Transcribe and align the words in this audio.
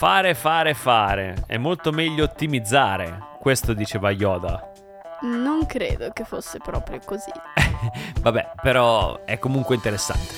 Fare, 0.00 0.32
fare, 0.34 0.72
fare. 0.72 1.44
È 1.46 1.58
molto 1.58 1.92
meglio 1.92 2.24
ottimizzare. 2.24 3.18
Questo 3.38 3.74
diceva 3.74 4.10
Yoda. 4.10 4.72
Non 5.24 5.66
credo 5.66 6.08
che 6.14 6.24
fosse 6.24 6.56
proprio 6.56 7.00
così. 7.04 7.30
Vabbè, 8.22 8.52
però 8.62 9.26
è 9.26 9.38
comunque 9.38 9.74
interessante. 9.74 10.36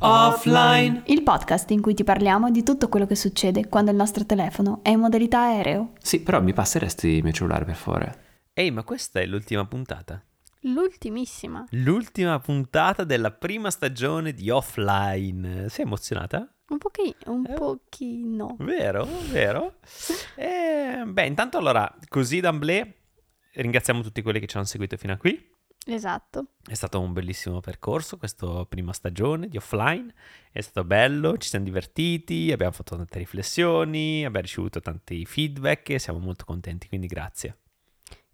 Offline. 0.00 1.02
Il 1.04 1.22
podcast 1.22 1.70
in 1.70 1.80
cui 1.80 1.94
ti 1.94 2.02
parliamo 2.02 2.50
di 2.50 2.64
tutto 2.64 2.88
quello 2.88 3.06
che 3.06 3.14
succede 3.14 3.68
quando 3.68 3.92
il 3.92 3.96
nostro 3.96 4.26
telefono 4.26 4.80
è 4.82 4.88
in 4.88 4.98
modalità 4.98 5.42
aereo. 5.42 5.92
Sì, 6.02 6.20
però 6.20 6.42
mi 6.42 6.52
passeresti 6.52 7.06
il 7.06 7.22
mio 7.22 7.32
cellulare 7.32 7.64
per 7.64 7.76
favore. 7.76 8.18
Ehi, 8.52 8.72
ma 8.72 8.82
questa 8.82 9.20
è 9.20 9.26
l'ultima 9.26 9.64
puntata. 9.64 10.20
L'ultimissima. 10.62 11.64
L'ultima 11.70 12.40
puntata 12.40 13.04
della 13.04 13.30
prima 13.30 13.70
stagione 13.70 14.32
di 14.32 14.50
Offline. 14.50 15.68
Sei 15.68 15.84
emozionata? 15.84 16.52
Un 16.68 16.78
pochino, 16.78 17.14
un 17.26 17.46
Eh. 17.46 17.54
pochino. 17.54 18.56
Vero, 18.58 19.06
vero. 19.30 19.76
Eh, 20.36 21.02
beh, 21.06 21.26
intanto 21.26 21.58
allora, 21.58 21.92
così 22.08 22.40
d'amblè, 22.40 22.94
ringraziamo 23.52 24.02
tutti 24.02 24.22
quelli 24.22 24.38
che 24.40 24.46
ci 24.46 24.56
hanno 24.56 24.66
seguito 24.66 24.96
fino 24.96 25.12
a 25.14 25.16
qui. 25.16 25.56
Esatto. 25.86 26.48
È 26.66 26.74
stato 26.74 27.00
un 27.00 27.12
bellissimo 27.14 27.60
percorso 27.60 28.18
questa 28.18 28.66
prima 28.66 28.92
stagione 28.92 29.48
di 29.48 29.56
offline, 29.56 30.12
è 30.52 30.60
stato 30.60 30.84
bello, 30.84 31.38
ci 31.38 31.48
siamo 31.48 31.64
divertiti, 31.64 32.52
abbiamo 32.52 32.72
fatto 32.72 32.94
tante 32.96 33.18
riflessioni, 33.18 34.18
abbiamo 34.24 34.40
ricevuto 34.46 34.80
tanti 34.80 35.24
feedback 35.24 35.88
e 35.90 35.98
siamo 35.98 36.18
molto 36.18 36.44
contenti, 36.44 36.88
quindi 36.88 37.06
grazie. 37.06 37.56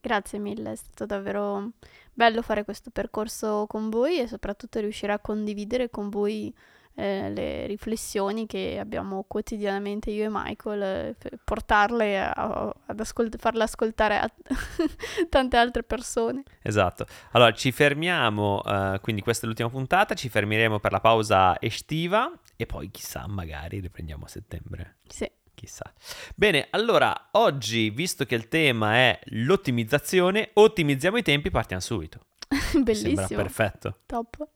Grazie 0.00 0.38
mille, 0.40 0.72
è 0.72 0.76
stato 0.76 1.06
davvero 1.06 1.70
bello 2.12 2.42
fare 2.42 2.64
questo 2.64 2.90
percorso 2.90 3.66
con 3.68 3.88
voi 3.88 4.18
e 4.18 4.26
soprattutto 4.26 4.80
riuscire 4.80 5.12
a 5.12 5.18
condividere 5.20 5.88
con 5.90 6.08
voi 6.10 6.52
eh, 6.96 7.30
le 7.30 7.66
riflessioni 7.66 8.46
che 8.46 8.78
abbiamo 8.78 9.24
quotidianamente 9.26 10.10
io 10.10 10.24
e 10.24 10.28
Michael, 10.30 10.82
eh, 10.82 11.16
portarle 11.42 12.20
a- 12.20 12.74
ad 12.86 13.00
ascolt- 13.00 13.36
farle 13.38 13.64
ascoltare 13.64 14.18
a 14.18 14.30
tante 15.28 15.56
altre 15.56 15.82
persone. 15.82 16.42
Esatto. 16.62 17.06
Allora, 17.32 17.52
ci 17.52 17.72
fermiamo, 17.72 18.62
eh, 18.64 18.98
quindi 19.02 19.22
questa 19.22 19.44
è 19.44 19.46
l'ultima 19.46 19.68
puntata, 19.70 20.14
ci 20.14 20.28
fermeremo 20.28 20.78
per 20.78 20.92
la 20.92 21.00
pausa 21.00 21.60
estiva 21.60 22.30
e 22.56 22.66
poi 22.66 22.90
chissà, 22.90 23.26
magari 23.26 23.80
riprendiamo 23.80 24.24
a 24.24 24.28
settembre. 24.28 24.96
Sì, 25.08 25.30
Chissà. 25.54 25.90
Bene, 26.34 26.66
allora, 26.70 27.28
oggi, 27.32 27.88
visto 27.90 28.24
che 28.26 28.34
il 28.34 28.48
tema 28.48 28.94
è 28.96 29.20
l'ottimizzazione, 29.26 30.50
ottimizziamo 30.52 31.16
i 31.16 31.22
tempi, 31.22 31.50
partiamo 31.50 31.80
subito. 31.80 32.20
Mi 32.50 32.58
Sembra 32.60 32.82
bellissimo, 32.82 33.40
perfetto. 33.40 33.98
top. 34.04 34.46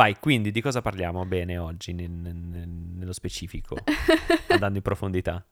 Vai, 0.00 0.16
quindi 0.18 0.50
di 0.50 0.62
cosa 0.62 0.80
parliamo 0.80 1.26
bene 1.26 1.58
oggi 1.58 1.92
nel- 1.92 2.08
nel- 2.08 2.66
nello 2.66 3.12
specifico, 3.12 3.76
andando 4.48 4.78
in 4.78 4.82
profondità? 4.82 5.44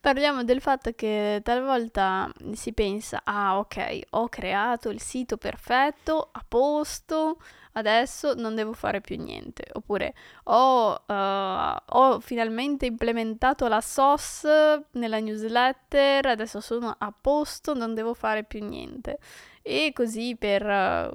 Parliamo 0.00 0.42
del 0.42 0.62
fatto 0.62 0.92
che 0.92 1.42
talvolta 1.44 2.32
si 2.52 2.72
pensa, 2.72 3.20
ah 3.24 3.58
ok, 3.58 4.00
ho 4.12 4.26
creato 4.30 4.88
il 4.88 5.02
sito 5.02 5.36
perfetto, 5.36 6.30
a 6.32 6.42
posto, 6.48 7.42
adesso 7.72 8.32
non 8.32 8.54
devo 8.54 8.72
fare 8.72 9.02
più 9.02 9.22
niente. 9.22 9.66
Oppure 9.74 10.14
ho, 10.44 11.04
eh, 11.06 11.76
ho 11.84 12.20
finalmente 12.20 12.86
implementato 12.86 13.68
la 13.68 13.82
SOS 13.82 14.46
nella 14.92 15.18
newsletter, 15.20 16.24
adesso 16.24 16.60
sono 16.62 16.94
a 16.96 17.12
posto, 17.12 17.74
non 17.74 17.92
devo 17.92 18.14
fare 18.14 18.44
più 18.44 18.66
niente. 18.66 19.18
E 19.60 19.90
così 19.92 20.36
per 20.38 20.66
eh, 20.66 21.10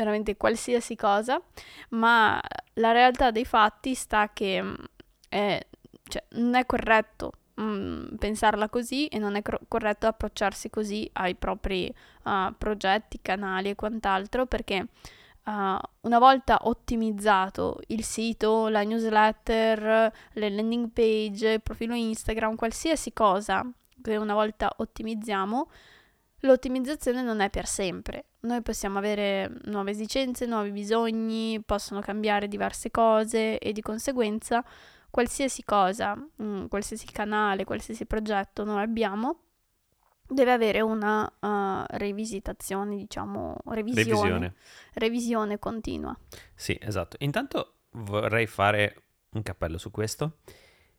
veramente 0.00 0.36
qualsiasi 0.36 0.96
cosa, 0.96 1.40
ma 1.90 2.40
la 2.74 2.92
realtà 2.92 3.30
dei 3.30 3.44
fatti 3.44 3.94
sta 3.94 4.30
che 4.32 4.62
mm, 4.62 4.74
è- 5.28 5.66
cioè, 6.08 6.24
non 6.30 6.54
è 6.54 6.64
corretto 6.64 7.32
mm, 7.60 8.14
pensarla 8.16 8.68
così 8.70 9.06
e 9.08 9.18
non 9.18 9.36
è 9.36 9.42
cor- 9.42 9.60
corretto 9.68 10.06
approcciarsi 10.06 10.70
così 10.70 11.08
ai 11.14 11.34
propri 11.34 11.92
uh, 12.24 12.54
progetti, 12.56 13.20
canali 13.20 13.68
e 13.70 13.74
quant'altro 13.74 14.46
perché 14.46 14.86
uh, 15.44 15.78
una 16.00 16.18
volta 16.18 16.58
ottimizzato 16.62 17.80
il 17.88 18.02
sito, 18.02 18.68
la 18.68 18.82
newsletter, 18.82 20.12
le 20.32 20.50
landing 20.50 20.88
page, 20.92 21.48
il 21.48 21.62
profilo 21.62 21.94
Instagram, 21.94 22.56
qualsiasi 22.56 23.12
cosa 23.12 23.70
che 24.02 24.16
una 24.16 24.34
volta 24.34 24.72
ottimizziamo, 24.78 25.68
l'ottimizzazione 26.40 27.22
non 27.22 27.40
è 27.40 27.50
per 27.50 27.66
sempre. 27.66 28.26
Noi 28.40 28.62
possiamo 28.62 28.98
avere 28.98 29.50
nuove 29.64 29.90
esigenze, 29.90 30.46
nuovi 30.46 30.70
bisogni, 30.70 31.62
possono 31.64 32.00
cambiare 32.00 32.48
diverse 32.48 32.90
cose 32.90 33.58
e 33.58 33.72
di 33.72 33.80
conseguenza 33.80 34.64
qualsiasi 35.10 35.64
cosa, 35.64 36.16
mm, 36.42 36.66
qualsiasi 36.66 37.06
canale, 37.06 37.64
qualsiasi 37.64 38.06
progetto 38.06 38.64
noi 38.64 38.82
abbiamo, 38.82 39.40
deve 40.26 40.52
avere 40.52 40.80
una 40.80 41.24
uh, 41.24 41.96
rivisitazione, 41.96 42.96
diciamo, 42.96 43.56
revisione, 43.66 44.04
Revisione. 44.04 44.54
revisione 44.94 45.58
continua. 45.58 46.16
Sì, 46.54 46.78
esatto. 46.80 47.16
Intanto 47.20 47.74
vorrei 47.92 48.46
fare 48.46 49.02
un 49.30 49.42
cappello 49.42 49.76
su 49.78 49.90
questo, 49.90 50.38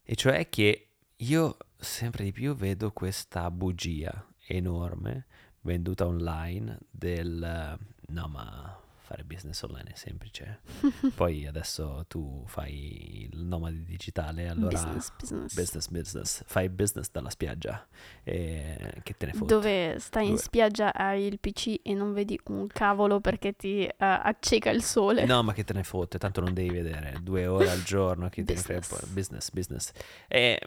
e 0.03 0.15
cioè 0.15 0.49
che 0.49 0.87
io 1.15 1.57
sempre 1.77 2.25
di 2.25 2.31
più 2.31 2.53
vedo 2.53 2.91
questa 2.91 3.49
bugia 3.49 4.25
enorme 4.47 5.27
venduta 5.61 6.05
online 6.07 6.77
del 6.89 7.77
no 8.07 8.27
ma 8.27 8.75
fare 9.11 9.23
business 9.25 9.61
online 9.63 9.91
è 9.91 9.95
semplice. 9.95 10.61
Poi 11.15 11.45
adesso 11.45 12.05
tu 12.07 12.43
fai 12.47 13.27
il 13.29 13.43
nomade 13.43 13.83
digitale, 13.83 14.47
allora 14.47 14.69
business, 14.69 15.11
business. 15.17 15.53
business 15.53 15.87
business, 15.89 16.43
fai 16.45 16.69
business 16.69 17.11
dalla 17.11 17.29
spiaggia 17.29 17.85
e 18.23 19.01
che 19.03 19.15
te 19.17 19.25
ne 19.25 19.33
fotte. 19.33 19.53
Dove 19.53 19.99
stai 19.99 20.23
in 20.23 20.29
Dove- 20.31 20.41
spiaggia, 20.43 20.93
hai 20.93 21.23
il 21.23 21.39
PC 21.39 21.81
e 21.83 21.93
non 21.93 22.13
vedi 22.13 22.39
un 22.45 22.67
cavolo 22.67 23.19
perché 23.19 23.53
ti 23.53 23.83
eh, 23.83 23.93
acceca 23.97 24.69
il 24.69 24.81
sole. 24.81 25.25
No, 25.25 25.43
ma 25.43 25.51
che 25.51 25.65
te 25.65 25.73
ne 25.73 25.83
fotte, 25.83 26.17
tanto 26.17 26.39
non 26.39 26.53
devi 26.53 26.69
vedere 26.69 27.17
due 27.21 27.47
ore 27.47 27.69
al 27.69 27.83
giorno, 27.83 28.29
chi 28.29 28.45
te 28.45 28.53
ne 28.53 28.61
frega 28.61 28.79
Business. 28.79 29.09
business, 29.11 29.49
business. 29.51 29.91
E 30.29 30.57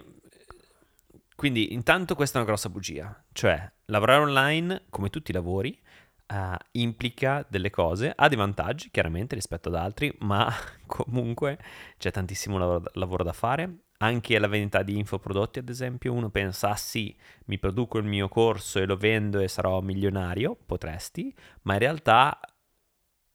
quindi 1.35 1.73
intanto 1.73 2.15
questa 2.15 2.39
è 2.39 2.41
una 2.43 2.51
grossa 2.51 2.69
bugia, 2.69 3.25
cioè 3.33 3.71
lavorare 3.87 4.23
online, 4.23 4.85
come 4.91 5.11
tutti 5.11 5.31
i 5.31 5.35
lavori, 5.35 5.79
eh, 6.27 6.57
implica 6.73 7.45
delle 7.49 7.71
cose, 7.71 8.13
ha 8.15 8.29
dei 8.29 8.37
vantaggi 8.37 8.91
chiaramente 8.91 9.35
rispetto 9.35 9.69
ad 9.69 9.75
altri, 9.75 10.15
ma 10.21 10.51
comunque 10.87 11.59
c'è 11.99 12.11
tantissimo 12.11 12.59
lavoro, 12.59 12.91
lavoro 12.95 13.25
da 13.25 13.33
fare. 13.33 13.79
Anche 13.99 14.39
la 14.39 14.49
vendita 14.49 14.83
di 14.83 14.99
infoprodotti, 14.99 15.61
ad 15.61 15.69
esempio, 15.69 16.13
uno 16.13 16.29
pensa, 16.29 16.71
ah 16.71 16.77
sì, 16.77 17.17
mi 17.47 17.59
produco 17.59 17.99
il 17.99 18.05
mio 18.05 18.29
corso 18.29 18.79
e 18.81 18.87
lo 18.87 18.97
vendo 18.97 19.39
e 19.39 19.49
sarò 19.49 19.81
milionario, 19.81 20.57
potresti, 20.67 21.35
ma 21.63 21.75
in 21.75 21.79
realtà 21.79 22.39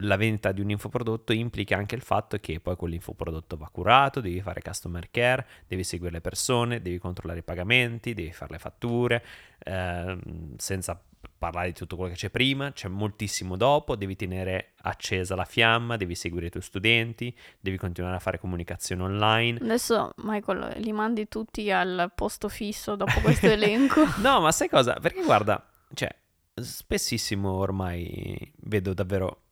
la 0.03 0.15
vendita 0.15 0.51
di 0.51 0.61
un 0.61 0.69
infoprodotto 0.69 1.33
implica 1.33 1.75
anche 1.75 1.95
il 1.95 2.01
fatto 2.01 2.37
che 2.37 2.59
poi 2.59 2.75
quell'infoprodotto 2.75 3.57
va 3.57 3.69
curato, 3.71 4.21
devi 4.21 4.41
fare 4.41 4.61
customer 4.61 5.09
care, 5.11 5.45
devi 5.67 5.83
seguire 5.83 6.13
le 6.13 6.21
persone, 6.21 6.81
devi 6.81 6.97
controllare 6.99 7.39
i 7.39 7.43
pagamenti, 7.43 8.13
devi 8.13 8.31
fare 8.31 8.53
le 8.53 8.59
fatture, 8.59 9.25
ehm, 9.59 10.55
senza 10.57 11.01
parlare 11.37 11.67
di 11.67 11.73
tutto 11.73 11.95
quello 11.95 12.11
che 12.11 12.17
c'è 12.17 12.29
prima, 12.29 12.71
c'è 12.71 12.87
moltissimo 12.87 13.57
dopo, 13.57 13.95
devi 13.95 14.15
tenere 14.15 14.73
accesa 14.83 15.35
la 15.35 15.45
fiamma, 15.45 15.97
devi 15.97 16.15
seguire 16.15 16.47
i 16.47 16.49
tuoi 16.49 16.63
studenti, 16.63 17.35
devi 17.59 17.77
continuare 17.77 18.15
a 18.15 18.19
fare 18.19 18.39
comunicazione 18.39 19.03
online. 19.03 19.59
Adesso, 19.61 20.13
Michael, 20.17 20.79
li 20.81 20.93
mandi 20.93 21.27
tutti 21.27 21.69
al 21.71 22.11
posto 22.15 22.47
fisso 22.47 22.95
dopo 22.95 23.19
questo 23.21 23.47
elenco. 23.47 24.05
No, 24.17 24.39
ma 24.39 24.51
sai 24.51 24.69
cosa? 24.69 24.93
Perché 24.93 25.23
guarda, 25.23 25.65
cioè, 25.93 26.13
spessissimo 26.53 27.51
ormai 27.51 28.51
vedo 28.61 28.93
davvero 28.93 29.43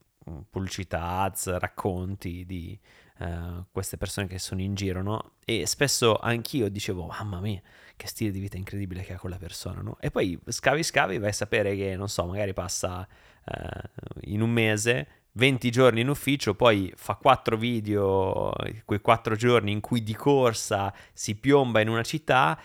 pubblicità, 0.49 1.21
ads, 1.21 1.57
racconti 1.57 2.45
di 2.45 2.77
eh, 3.19 3.63
queste 3.71 3.97
persone 3.97 4.27
che 4.27 4.39
sono 4.39 4.61
in 4.61 4.75
giro, 4.75 5.01
no? 5.01 5.31
E 5.45 5.65
spesso 5.65 6.17
anch'io 6.17 6.69
dicevo, 6.69 7.05
mamma 7.05 7.39
mia, 7.39 7.61
che 7.95 8.07
stile 8.07 8.31
di 8.31 8.39
vita 8.39 8.57
incredibile 8.57 9.03
che 9.03 9.13
ha 9.13 9.19
quella 9.19 9.37
persona, 9.37 9.81
no? 9.81 9.97
E 9.99 10.11
poi 10.11 10.39
scavi, 10.45 10.83
scavi, 10.83 11.17
vai 11.17 11.29
a 11.29 11.33
sapere 11.33 11.75
che, 11.75 11.95
non 11.95 12.09
so, 12.09 12.25
magari 12.25 12.53
passa 12.53 13.07
eh, 13.45 13.81
in 14.21 14.41
un 14.41 14.49
mese 14.49 15.07
20 15.37 15.69
giorni 15.69 16.01
in 16.01 16.09
ufficio, 16.09 16.55
poi 16.55 16.91
fa 16.95 17.15
4 17.15 17.57
video, 17.57 18.51
quei 18.85 18.99
4 18.99 19.35
giorni 19.35 19.71
in 19.71 19.81
cui 19.81 20.01
di 20.01 20.15
corsa 20.15 20.93
si 21.13 21.35
piomba 21.35 21.79
in 21.79 21.89
una 21.89 22.01
città 22.01 22.59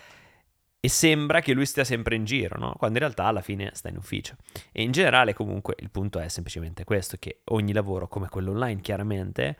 e 0.85 0.89
sembra 0.89 1.39
che 1.39 1.53
lui 1.53 1.65
stia 1.65 1.85
sempre 1.85 2.17
in 2.17 2.25
giro, 2.25 2.59
no? 2.59 2.75
Quando 2.77 2.97
in 2.97 3.05
realtà 3.05 3.23
alla 3.23 3.39
fine 3.39 3.69
sta 3.71 3.87
in 3.87 3.95
ufficio. 3.95 4.35
E 4.73 4.83
in 4.83 4.91
generale 4.91 5.33
comunque 5.33 5.75
il 5.79 5.89
punto 5.89 6.19
è 6.19 6.27
semplicemente 6.27 6.83
questo, 6.83 7.15
che 7.17 7.39
ogni 7.45 7.71
lavoro 7.71 8.09
come 8.09 8.27
quello 8.27 8.51
online 8.51 8.81
chiaramente 8.81 9.57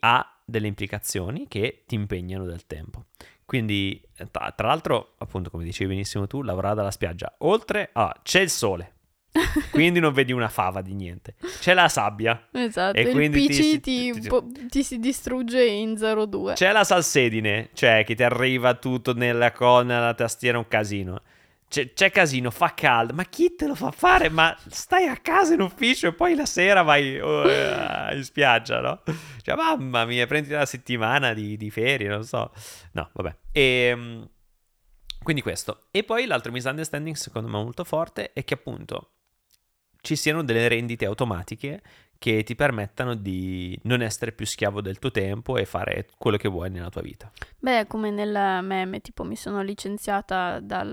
ha 0.00 0.38
delle 0.42 0.66
implicazioni 0.66 1.48
che 1.48 1.82
ti 1.86 1.96
impegnano 1.96 2.46
del 2.46 2.64
tempo. 2.66 3.04
Quindi, 3.44 4.02
tra, 4.30 4.52
tra 4.52 4.68
l'altro, 4.68 5.16
appunto, 5.18 5.50
come 5.50 5.64
dicevi 5.64 5.90
benissimo 5.90 6.26
tu, 6.26 6.40
lavorare 6.40 6.76
dalla 6.76 6.90
spiaggia, 6.90 7.34
oltre 7.40 7.90
a 7.92 8.18
c'è 8.22 8.40
il 8.40 8.48
sole, 8.48 8.93
quindi 9.72 9.98
non 10.00 10.12
vedi 10.12 10.32
una 10.32 10.48
fava 10.48 10.80
di 10.80 10.94
niente. 10.94 11.34
C'è 11.60 11.74
la 11.74 11.88
sabbia, 11.88 12.48
Esatto, 12.52 12.96
E 12.96 13.02
il 13.02 13.10
quindi 13.10 13.46
PC 13.46 13.80
ti- 13.80 13.80
ti, 13.80 14.20
ti- 14.20 14.68
ti- 14.68 14.82
si 14.84 14.98
distrugge 14.98 15.64
in 15.64 15.94
02. 15.94 16.52
c'è 16.54 16.70
la 16.72 16.84
salsedine, 16.84 17.70
cioè 17.72 18.04
che 18.06 18.14
ti 18.14 18.22
arriva 18.22 18.74
tutto 18.74 19.12
nella, 19.14 19.50
co- 19.52 19.82
nella 19.82 20.14
tastiera, 20.14 20.58
un 20.58 20.68
casino. 20.68 21.22
C'è, 21.66 21.92
c'è 21.92 22.12
casino, 22.12 22.52
fa 22.52 22.72
caldo, 22.74 23.14
ma 23.14 23.24
chi 23.24 23.56
te 23.56 23.66
lo 23.66 23.74
fa 23.74 23.90
fare? 23.90 24.28
Ma 24.28 24.56
stai 24.68 25.08
a 25.08 25.16
casa 25.16 25.54
in 25.54 25.60
ufficio 25.62 26.06
e 26.06 26.12
poi 26.12 26.36
la 26.36 26.46
sera 26.46 26.82
vai 26.82 27.16
eh, 27.16 28.08
in 28.16 28.22
spiaggia, 28.22 28.80
no? 28.80 29.02
Cioè, 29.42 29.56
mamma 29.56 30.04
mia, 30.04 30.26
prendi 30.28 30.52
una 30.52 30.66
settimana 30.66 31.34
di, 31.34 31.56
di 31.56 31.70
ferie, 31.70 32.06
non 32.06 32.22
so. 32.22 32.52
No, 32.92 33.10
vabbè. 33.12 33.36
E, 33.50 34.28
quindi 35.20 35.42
questo. 35.42 35.86
E 35.90 36.04
poi 36.04 36.26
l'altro 36.26 36.52
misunderstanding, 36.52 37.16
secondo 37.16 37.48
me 37.48 37.56
molto 37.62 37.82
forte, 37.82 38.32
è 38.32 38.44
che 38.44 38.54
appunto 38.54 39.08
ci 40.04 40.16
siano 40.16 40.44
delle 40.44 40.68
rendite 40.68 41.06
automatiche 41.06 41.80
che 42.18 42.42
ti 42.42 42.54
permettano 42.54 43.14
di 43.14 43.78
non 43.84 44.02
essere 44.02 44.32
più 44.32 44.44
schiavo 44.44 44.82
del 44.82 44.98
tuo 44.98 45.10
tempo 45.10 45.56
e 45.56 45.64
fare 45.64 46.08
quello 46.18 46.36
che 46.36 46.48
vuoi 46.48 46.70
nella 46.70 46.90
tua 46.90 47.00
vita. 47.00 47.30
Beh, 47.58 47.86
come 47.86 48.10
nel 48.10 48.62
meme, 48.62 49.00
tipo 49.00 49.24
mi 49.24 49.34
sono 49.34 49.62
licenziata 49.62 50.60
dal 50.60 50.92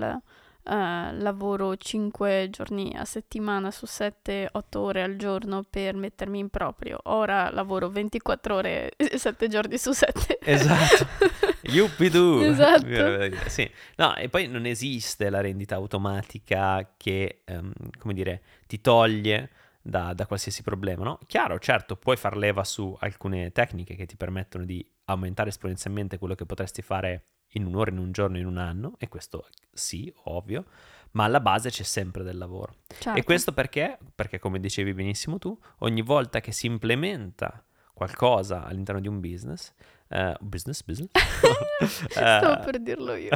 eh, 0.64 1.12
lavoro 1.12 1.76
5 1.76 2.48
giorni 2.50 2.94
a 2.96 3.04
settimana 3.04 3.70
su 3.70 3.86
7-8 3.86 4.48
ore 4.76 5.02
al 5.02 5.16
giorno 5.16 5.62
per 5.68 5.94
mettermi 5.94 6.38
in 6.38 6.48
proprio. 6.48 6.98
Ora 7.04 7.50
lavoro 7.50 7.90
24 7.90 8.54
ore 8.54 8.92
7 8.96 9.48
giorni 9.48 9.76
su 9.76 9.92
7. 9.92 10.38
Esatto. 10.40 11.06
Yuppidoo. 11.72 12.42
Esatto. 12.52 13.48
Sì. 13.48 13.70
No, 13.96 14.14
e 14.14 14.28
poi 14.28 14.46
non 14.46 14.66
esiste 14.66 15.30
la 15.30 15.40
rendita 15.40 15.74
automatica 15.74 16.94
che, 16.96 17.42
ehm, 17.44 17.72
come 17.98 18.14
dire, 18.14 18.42
ti 18.66 18.80
toglie 18.80 19.50
da, 19.82 20.12
da 20.14 20.26
qualsiasi 20.26 20.62
problema, 20.62 21.04
no? 21.04 21.18
Chiaro, 21.26 21.58
certo, 21.58 21.96
puoi 21.96 22.16
far 22.16 22.36
leva 22.36 22.64
su 22.64 22.96
alcune 23.00 23.50
tecniche 23.52 23.96
che 23.96 24.06
ti 24.06 24.16
permettono 24.16 24.64
di 24.64 24.86
aumentare 25.06 25.48
esponenzialmente 25.48 26.18
quello 26.18 26.34
che 26.34 26.46
potresti 26.46 26.82
fare 26.82 27.26
in 27.54 27.66
un'ora, 27.66 27.90
in 27.90 27.98
un 27.98 28.12
giorno, 28.12 28.38
in 28.38 28.46
un 28.46 28.56
anno, 28.56 28.94
e 28.98 29.08
questo 29.08 29.46
sì, 29.72 30.12
ovvio, 30.24 30.64
ma 31.12 31.24
alla 31.24 31.40
base 31.40 31.70
c'è 31.70 31.82
sempre 31.82 32.22
del 32.22 32.38
lavoro. 32.38 32.76
Certo. 32.86 33.18
E 33.18 33.24
questo 33.24 33.52
perché? 33.52 33.98
Perché, 34.14 34.38
come 34.38 34.60
dicevi 34.60 34.94
benissimo 34.94 35.38
tu, 35.38 35.58
ogni 35.78 36.02
volta 36.02 36.40
che 36.40 36.52
si 36.52 36.66
implementa 36.66 37.64
qualcosa 37.92 38.64
all'interno 38.64 39.00
di 39.00 39.08
un 39.08 39.20
business, 39.20 39.72
eh, 40.12 40.36
business, 40.40 40.82
business, 40.82 41.10
Stavo 42.10 42.60
eh, 42.60 42.64
per 42.64 42.80
dirlo 42.80 43.14
io. 43.14 43.30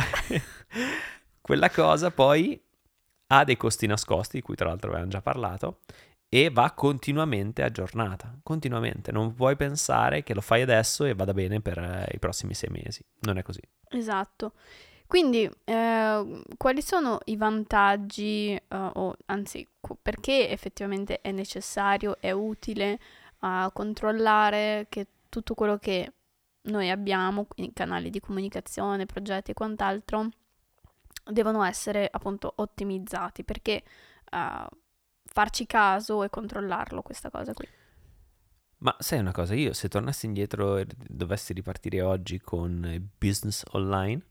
quella 1.40 1.70
cosa 1.70 2.10
poi 2.10 2.60
ha 3.28 3.44
dei 3.44 3.56
costi 3.56 3.86
nascosti, 3.86 4.38
di 4.38 4.42
cui 4.42 4.54
tra 4.54 4.68
l'altro 4.68 4.90
avevamo 4.90 5.10
già 5.10 5.20
parlato, 5.20 5.80
e 6.28 6.50
va 6.50 6.72
continuamente 6.72 7.62
aggiornata, 7.62 8.38
continuamente. 8.42 9.12
Non 9.12 9.34
puoi 9.34 9.56
pensare 9.56 10.22
che 10.22 10.34
lo 10.34 10.40
fai 10.40 10.62
adesso 10.62 11.04
e 11.04 11.14
vada 11.14 11.32
bene 11.32 11.60
per 11.60 11.78
eh, 11.78 12.08
i 12.12 12.18
prossimi 12.18 12.54
sei 12.54 12.70
mesi. 12.70 13.04
Non 13.20 13.38
è 13.38 13.42
così. 13.42 13.60
Esatto. 13.90 14.52
Quindi, 15.06 15.48
eh, 15.64 16.42
quali 16.56 16.82
sono 16.82 17.20
i 17.26 17.36
vantaggi, 17.36 18.52
eh, 18.52 18.62
o 18.68 19.14
anzi, 19.26 19.66
perché 20.02 20.50
effettivamente 20.50 21.20
è 21.20 21.30
necessario, 21.30 22.16
è 22.18 22.32
utile 22.32 22.98
a 23.40 23.70
controllare 23.72 24.86
che 24.88 25.06
tutto 25.28 25.54
quello 25.54 25.78
che 25.78 26.12
noi 26.66 26.90
abbiamo, 26.90 27.46
canali 27.72 28.10
di 28.10 28.20
comunicazione, 28.20 29.06
progetti 29.06 29.50
e 29.50 29.54
quant'altro, 29.54 30.28
devono 31.24 31.62
essere 31.64 32.08
appunto 32.10 32.52
ottimizzati, 32.56 33.44
perché 33.44 33.82
eh, 34.30 34.66
farci 35.24 35.66
caso 35.66 36.22
e 36.22 36.30
controllarlo 36.30 37.02
questa 37.02 37.30
cosa 37.30 37.52
qui. 37.52 37.68
Ma 38.78 38.94
sai 38.98 39.18
una 39.20 39.32
cosa, 39.32 39.54
io 39.54 39.72
se 39.72 39.88
tornassi 39.88 40.26
indietro 40.26 40.76
e 40.76 40.86
dovessi 41.08 41.52
ripartire 41.52 42.02
oggi 42.02 42.38
con 42.40 43.10
business 43.18 43.64
online, 43.70 44.22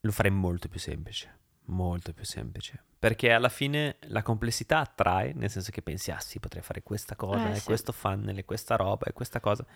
lo 0.00 0.10
farei 0.10 0.32
molto 0.32 0.68
più 0.68 0.78
semplice, 0.78 1.38
molto 1.66 2.12
più 2.12 2.24
semplice. 2.24 2.84
Perché 3.02 3.32
alla 3.32 3.48
fine 3.48 3.96
la 4.10 4.22
complessità 4.22 4.78
attrae, 4.78 5.32
nel 5.34 5.50
senso 5.50 5.72
che 5.72 5.82
pensi, 5.82 6.12
ah 6.12 6.20
sì, 6.20 6.38
potrei 6.38 6.62
fare 6.62 6.84
questa 6.84 7.16
cosa, 7.16 7.48
Eh, 7.48 7.56
e 7.56 7.58
sì. 7.58 7.64
questo 7.64 7.90
funnel, 7.90 8.38
e 8.38 8.44
questa 8.44 8.76
roba, 8.76 9.06
e 9.06 9.12
questa 9.12 9.40
cosa. 9.40 9.66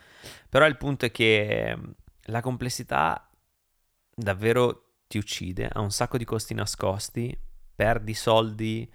Però 0.49 0.65
il 0.65 0.77
punto 0.77 1.07
è 1.07 1.11
che 1.11 1.75
mm, 1.77 1.91
la 2.27 2.41
complessità 2.41 3.29
davvero 4.15 4.83
ti 5.09 5.19
uccide, 5.19 5.69
ha 5.73 5.81
un 5.81 5.91
sacco 5.91 6.19
di 6.19 6.25
costi 6.25 6.55
nascosti, 6.55 7.37
perdi 7.75 8.15
soldi 8.15 8.89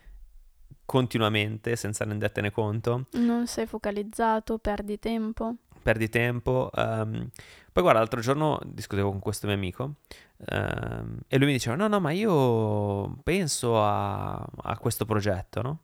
continuamente 0.86 1.76
senza 1.76 2.06
rendertene 2.06 2.52
conto 2.52 3.08
Non 3.14 3.48
sei 3.48 3.68
focalizzato, 3.68 4.58
perdi 4.58 5.00
tempo. 5.00 5.56
Perdi 5.82 6.10
tempo. 6.10 6.72
ehm, 6.74 7.30
poi 7.72 7.84
guarda, 7.84 8.00
l'altro 8.00 8.20
giorno 8.22 8.60
discutevo 8.66 9.10
con 9.12 9.20
questo 9.20 9.48
mio 9.48 9.56
amico 9.56 9.96
ehm, 10.48 11.20
e 11.28 11.38
lui 11.38 11.48
mi 11.48 11.54
diceva, 11.54 11.76
no, 11.76 11.88
no, 11.88 12.00
ma 12.00 12.12
io 12.12 13.18
penso 13.24 13.82
a, 13.84 14.34
a 14.36 14.78
questo 14.78 15.06
progetto, 15.06 15.62
no? 15.62 15.82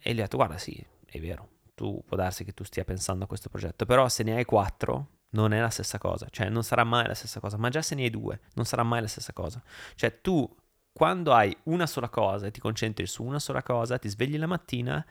E 0.00 0.14
gli 0.14 0.18
ho 0.18 0.22
detto, 0.22 0.36
guarda, 0.36 0.58
sì, 0.58 0.82
è 1.06 1.20
vero, 1.20 1.48
tu 1.74 2.02
può 2.06 2.16
darsi 2.16 2.44
che 2.44 2.54
tu 2.54 2.64
stia 2.64 2.84
pensando 2.84 3.24
a 3.24 3.26
questo 3.26 3.48
progetto, 3.48 3.84
però 3.86 4.08
se 4.08 4.22
ne 4.22 4.36
hai 4.36 4.44
quattro 4.44 5.16
non 5.30 5.52
è 5.52 5.60
la 5.60 5.70
stessa 5.70 5.98
cosa, 5.98 6.26
cioè 6.30 6.48
non 6.48 6.62
sarà 6.64 6.84
mai 6.84 7.06
la 7.06 7.14
stessa 7.14 7.40
cosa, 7.40 7.56
ma 7.56 7.68
già 7.68 7.82
se 7.82 7.94
ne 7.94 8.02
hai 8.04 8.10
due 8.10 8.40
non 8.54 8.64
sarà 8.64 8.82
mai 8.82 9.00
la 9.00 9.06
stessa 9.08 9.32
cosa. 9.32 9.62
Cioè 9.94 10.20
tu 10.20 10.48
quando 10.92 11.32
hai 11.32 11.56
una 11.64 11.86
sola 11.86 12.08
cosa 12.08 12.46
e 12.46 12.50
ti 12.50 12.60
concentri 12.60 13.06
su 13.06 13.22
una 13.22 13.38
sola 13.38 13.62
cosa, 13.62 13.98
ti 13.98 14.08
svegli 14.08 14.38
la 14.38 14.46
mattina, 14.46 15.04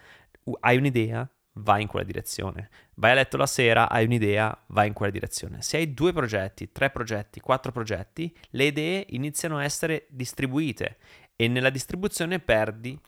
hai 0.62 0.78
un'idea, 0.78 1.30
vai 1.58 1.82
in 1.82 1.88
quella 1.88 2.06
direzione. 2.06 2.70
Vai 2.96 3.12
a 3.12 3.16
letto 3.16 3.38
la 3.38 3.46
sera, 3.46 3.90
hai 3.90 4.06
un'idea, 4.06 4.58
vai 4.68 4.88
in 4.88 4.94
quella 4.94 5.12
direzione. 5.12 5.62
Se 5.62 5.78
hai 5.78 5.94
due 5.94 6.14
progetti, 6.14 6.72
tre 6.72 6.90
progetti, 6.90 7.40
quattro 7.40 7.72
progetti, 7.72 8.36
le 8.52 8.66
idee 8.66 9.06
iniziano 9.10 9.58
a 9.58 9.64
essere 9.64 10.08
distribuite 10.10 10.98
e 11.36 11.48
nella 11.48 11.70
distribuzione 11.70 12.40
perdi 12.40 13.00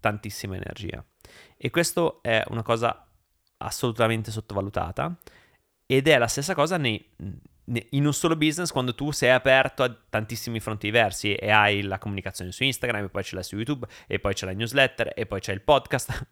tantissima 0.00 0.56
energia. 0.56 1.04
E 1.56 1.70
questo 1.70 2.22
è 2.22 2.42
una 2.48 2.62
cosa 2.62 3.06
assolutamente 3.58 4.30
sottovalutata 4.30 5.16
ed 5.86 6.08
è 6.08 6.18
la 6.18 6.26
stessa 6.26 6.54
cosa 6.54 6.76
nei- 6.76 7.04
ne- 7.64 7.86
in 7.90 8.04
un 8.04 8.12
solo 8.12 8.36
business 8.36 8.70
quando 8.70 8.94
tu 8.94 9.10
sei 9.12 9.30
aperto 9.30 9.82
a 9.82 9.96
tantissimi 10.08 10.60
fronti 10.60 10.86
diversi 10.86 11.34
e 11.34 11.50
hai 11.50 11.82
la 11.82 11.98
comunicazione 11.98 12.52
su 12.52 12.64
Instagram 12.64 13.04
e 13.04 13.08
poi 13.08 13.24
ce 13.24 13.34
l'hai 13.34 13.44
su 13.44 13.56
YouTube 13.56 13.86
e 14.06 14.18
poi 14.18 14.34
c'è 14.34 14.46
la 14.46 14.52
newsletter 14.52 15.12
e 15.14 15.26
poi 15.26 15.40
c'è 15.40 15.52
il 15.52 15.62
podcast. 15.62 16.28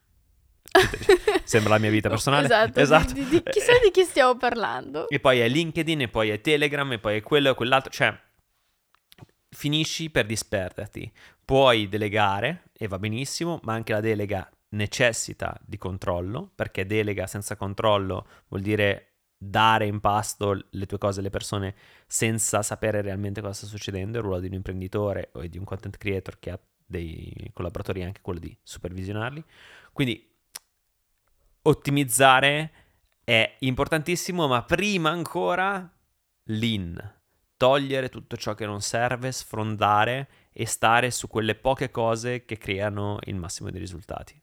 Sembra 1.44 1.74
la 1.74 1.78
mia 1.78 1.90
vita 1.90 2.08
personale. 2.08 2.46
Esatto, 2.74 3.12
di- 3.12 3.24
di- 3.24 3.42
di- 3.42 3.42
chissà 3.50 3.72
di 3.82 3.90
chi 3.90 4.02
stiamo 4.04 4.36
parlando. 4.36 5.08
E 5.08 5.20
poi 5.20 5.40
è 5.40 5.48
LinkedIn, 5.48 6.02
e 6.02 6.08
poi 6.08 6.30
è 6.30 6.40
Telegram, 6.40 6.90
e 6.92 6.98
poi 6.98 7.16
è 7.18 7.22
quello 7.22 7.50
e 7.50 7.54
quell'altro. 7.54 7.90
Cioè, 7.90 8.18
finisci 9.50 10.10
per 10.10 10.26
disperderti. 10.26 11.12
Puoi 11.44 11.88
delegare, 11.88 12.64
e 12.72 12.88
va 12.88 12.98
benissimo, 12.98 13.60
ma 13.62 13.74
anche 13.74 13.92
la 13.92 14.00
delega 14.00 14.48
necessita 14.70 15.56
di 15.64 15.78
controllo, 15.78 16.50
perché 16.54 16.86
delega 16.86 17.26
senza 17.26 17.56
controllo 17.56 18.26
vuol 18.48 18.62
dire 18.62 19.10
dare 19.36 19.86
in 19.86 20.00
pasto 20.00 20.66
le 20.70 20.86
tue 20.86 20.96
cose 20.96 21.20
alle 21.20 21.28
persone 21.28 21.74
senza 22.06 22.62
sapere 22.62 23.02
realmente 23.02 23.40
cosa 23.40 23.52
sta 23.52 23.66
succedendo. 23.66 24.18
Il 24.18 24.24
ruolo 24.24 24.40
di 24.40 24.46
un 24.46 24.54
imprenditore 24.54 25.30
o 25.34 25.46
di 25.46 25.58
un 25.58 25.64
content 25.64 25.96
creator 25.98 26.38
che 26.38 26.50
ha 26.50 26.58
dei 26.86 27.50
collaboratori 27.52 28.00
è 28.00 28.04
anche 28.04 28.20
quello 28.22 28.38
di 28.40 28.56
supervisionarli. 28.62 29.44
Quindi 29.92 30.33
ottimizzare 31.64 32.72
è 33.22 33.56
importantissimo, 33.60 34.46
ma 34.48 34.62
prima 34.62 35.10
ancora 35.10 35.90
lean. 36.44 37.12
Togliere 37.56 38.08
tutto 38.08 38.36
ciò 38.36 38.54
che 38.54 38.66
non 38.66 38.80
serve, 38.80 39.30
sfrondare 39.32 40.28
e 40.52 40.66
stare 40.66 41.10
su 41.10 41.28
quelle 41.28 41.54
poche 41.54 41.90
cose 41.90 42.44
che 42.44 42.58
creano 42.58 43.18
il 43.24 43.36
massimo 43.36 43.70
dei 43.70 43.80
risultati. 43.80 44.40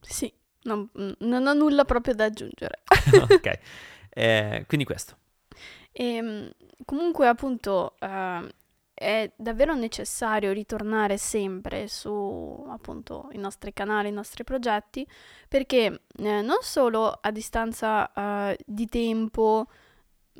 Sì, 0.00 0.32
non, 0.62 0.88
non 1.18 1.46
ho 1.46 1.52
nulla 1.54 1.84
proprio 1.84 2.14
da 2.14 2.24
aggiungere. 2.24 2.82
ok, 3.30 3.58
Eh, 4.16 4.64
quindi 4.68 4.86
questo. 4.86 5.16
E 5.90 6.22
mm, 6.22 6.46
comunque, 6.84 7.26
appunto, 7.26 7.96
eh, 7.98 8.54
è 9.04 9.30
davvero 9.36 9.74
necessario 9.74 10.52
ritornare 10.52 11.18
sempre 11.18 11.86
su, 11.88 12.64
appunto, 12.68 13.28
i 13.32 13.38
nostri 13.38 13.72
canali, 13.74 14.08
i 14.08 14.12
nostri 14.12 14.44
progetti, 14.44 15.06
perché 15.46 16.02
eh, 16.16 16.40
non 16.40 16.58
solo 16.62 17.10
a 17.10 17.30
distanza 17.30 18.10
eh, 18.12 18.58
di 18.64 18.86
tempo 18.86 19.66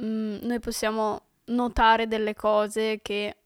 mm, 0.01 0.39
noi 0.43 0.59
possiamo 0.61 1.21
notare 1.47 2.09
delle 2.09 2.35
cose 2.35 3.01
che 3.03 3.37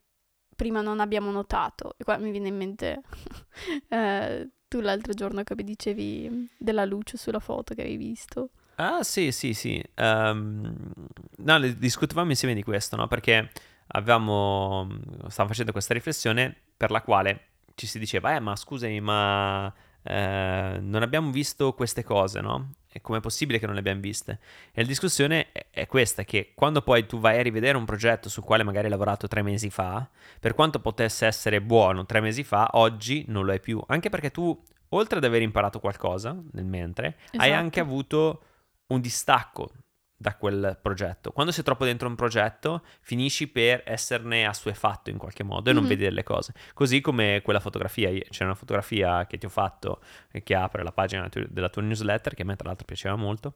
prima 0.54 0.80
non 0.80 1.00
abbiamo 1.00 1.30
notato. 1.32 1.94
E 1.96 2.04
qua 2.04 2.16
mi 2.16 2.30
viene 2.30 2.48
in 2.48 2.56
mente 2.56 3.02
eh, 3.88 4.48
tu 4.68 4.80
l'altro 4.80 5.12
giorno 5.14 5.42
che 5.42 5.54
mi 5.56 5.64
dicevi 5.64 6.50
della 6.56 6.84
luce 6.84 7.16
sulla 7.16 7.40
foto 7.40 7.74
che 7.74 7.80
avevi 7.80 7.96
visto. 7.96 8.50
Ah, 8.76 9.02
sì, 9.02 9.32
sì, 9.32 9.54
sì. 9.54 9.82
Ehm, 9.94 10.92
no, 11.38 11.60
discutevamo 11.72 12.30
insieme 12.30 12.54
di 12.54 12.62
questo, 12.62 12.94
no? 12.94 13.08
Perché 13.08 13.50
avevamo, 13.88 14.88
stavamo 15.28 15.48
facendo 15.48 15.72
questa 15.72 15.94
riflessione 15.94 16.54
per 16.76 16.90
la 16.90 17.02
quale 17.02 17.46
ci 17.74 17.86
si 17.86 17.98
diceva, 17.98 18.34
eh 18.34 18.40
ma 18.40 18.56
scusami, 18.56 19.00
ma 19.00 19.72
eh, 20.02 20.78
non 20.80 21.02
abbiamo 21.02 21.30
visto 21.30 21.72
queste 21.74 22.02
cose, 22.02 22.40
no? 22.40 22.72
E 22.90 23.00
com'è 23.00 23.20
possibile 23.20 23.58
che 23.58 23.66
non 23.66 23.74
le 23.74 23.80
abbiamo 23.80 24.00
viste? 24.00 24.40
E 24.72 24.80
la 24.80 24.86
discussione 24.86 25.52
è, 25.52 25.86
questa, 25.86 26.24
che 26.24 26.52
quando 26.54 26.82
poi 26.82 27.06
tu 27.06 27.20
vai 27.20 27.38
a 27.38 27.42
rivedere 27.42 27.76
un 27.76 27.84
progetto 27.84 28.28
sul 28.28 28.42
quale 28.42 28.62
magari 28.64 28.86
hai 28.86 28.90
lavorato 28.90 29.28
tre 29.28 29.42
mesi 29.42 29.70
fa, 29.70 30.08
per 30.40 30.54
quanto 30.54 30.80
potesse 30.80 31.26
essere 31.26 31.60
buono 31.60 32.06
tre 32.06 32.20
mesi 32.20 32.42
fa, 32.42 32.70
oggi 32.72 33.24
non 33.28 33.44
lo 33.44 33.52
è 33.52 33.60
più. 33.60 33.80
Anche 33.86 34.08
perché 34.08 34.30
tu, 34.30 34.60
oltre 34.90 35.18
ad 35.18 35.24
aver 35.24 35.42
imparato 35.42 35.78
qualcosa 35.78 36.36
nel 36.52 36.64
mentre, 36.64 37.18
hai 37.32 37.48
Esatto. 37.48 37.62
anche 37.62 37.80
avuto 37.80 38.42
un 38.86 39.00
distacco 39.00 39.70
da 40.20 40.34
quel 40.34 40.76
progetto. 40.82 41.30
Quando 41.30 41.52
sei 41.52 41.62
troppo 41.62 41.84
dentro 41.84 42.08
un 42.08 42.16
progetto, 42.16 42.82
finisci 43.00 43.46
per 43.46 43.84
esserne 43.86 44.46
assuefatto 44.46 45.10
in 45.10 45.16
qualche 45.16 45.44
modo 45.44 45.70
e 45.70 45.72
non 45.72 45.84
Mhm. 45.84 45.88
vedi 45.88 46.10
le 46.10 46.24
cose. 46.24 46.52
Così 46.74 47.00
come 47.00 47.40
quella 47.44 47.60
fotografia, 47.60 48.10
c'è 48.28 48.42
una 48.42 48.56
fotografia 48.56 49.26
che 49.28 49.38
ti 49.38 49.46
ho 49.46 49.48
fatto 49.48 50.02
e 50.32 50.42
che 50.42 50.56
apre 50.56 50.82
la 50.82 50.90
pagina 50.90 51.28
della 51.48 51.68
tua 51.68 51.82
newsletter, 51.82 52.34
che 52.34 52.42
a 52.42 52.44
me 52.44 52.56
tra 52.56 52.66
l'altro 52.66 52.84
piaceva 52.84 53.14
molto. 53.14 53.54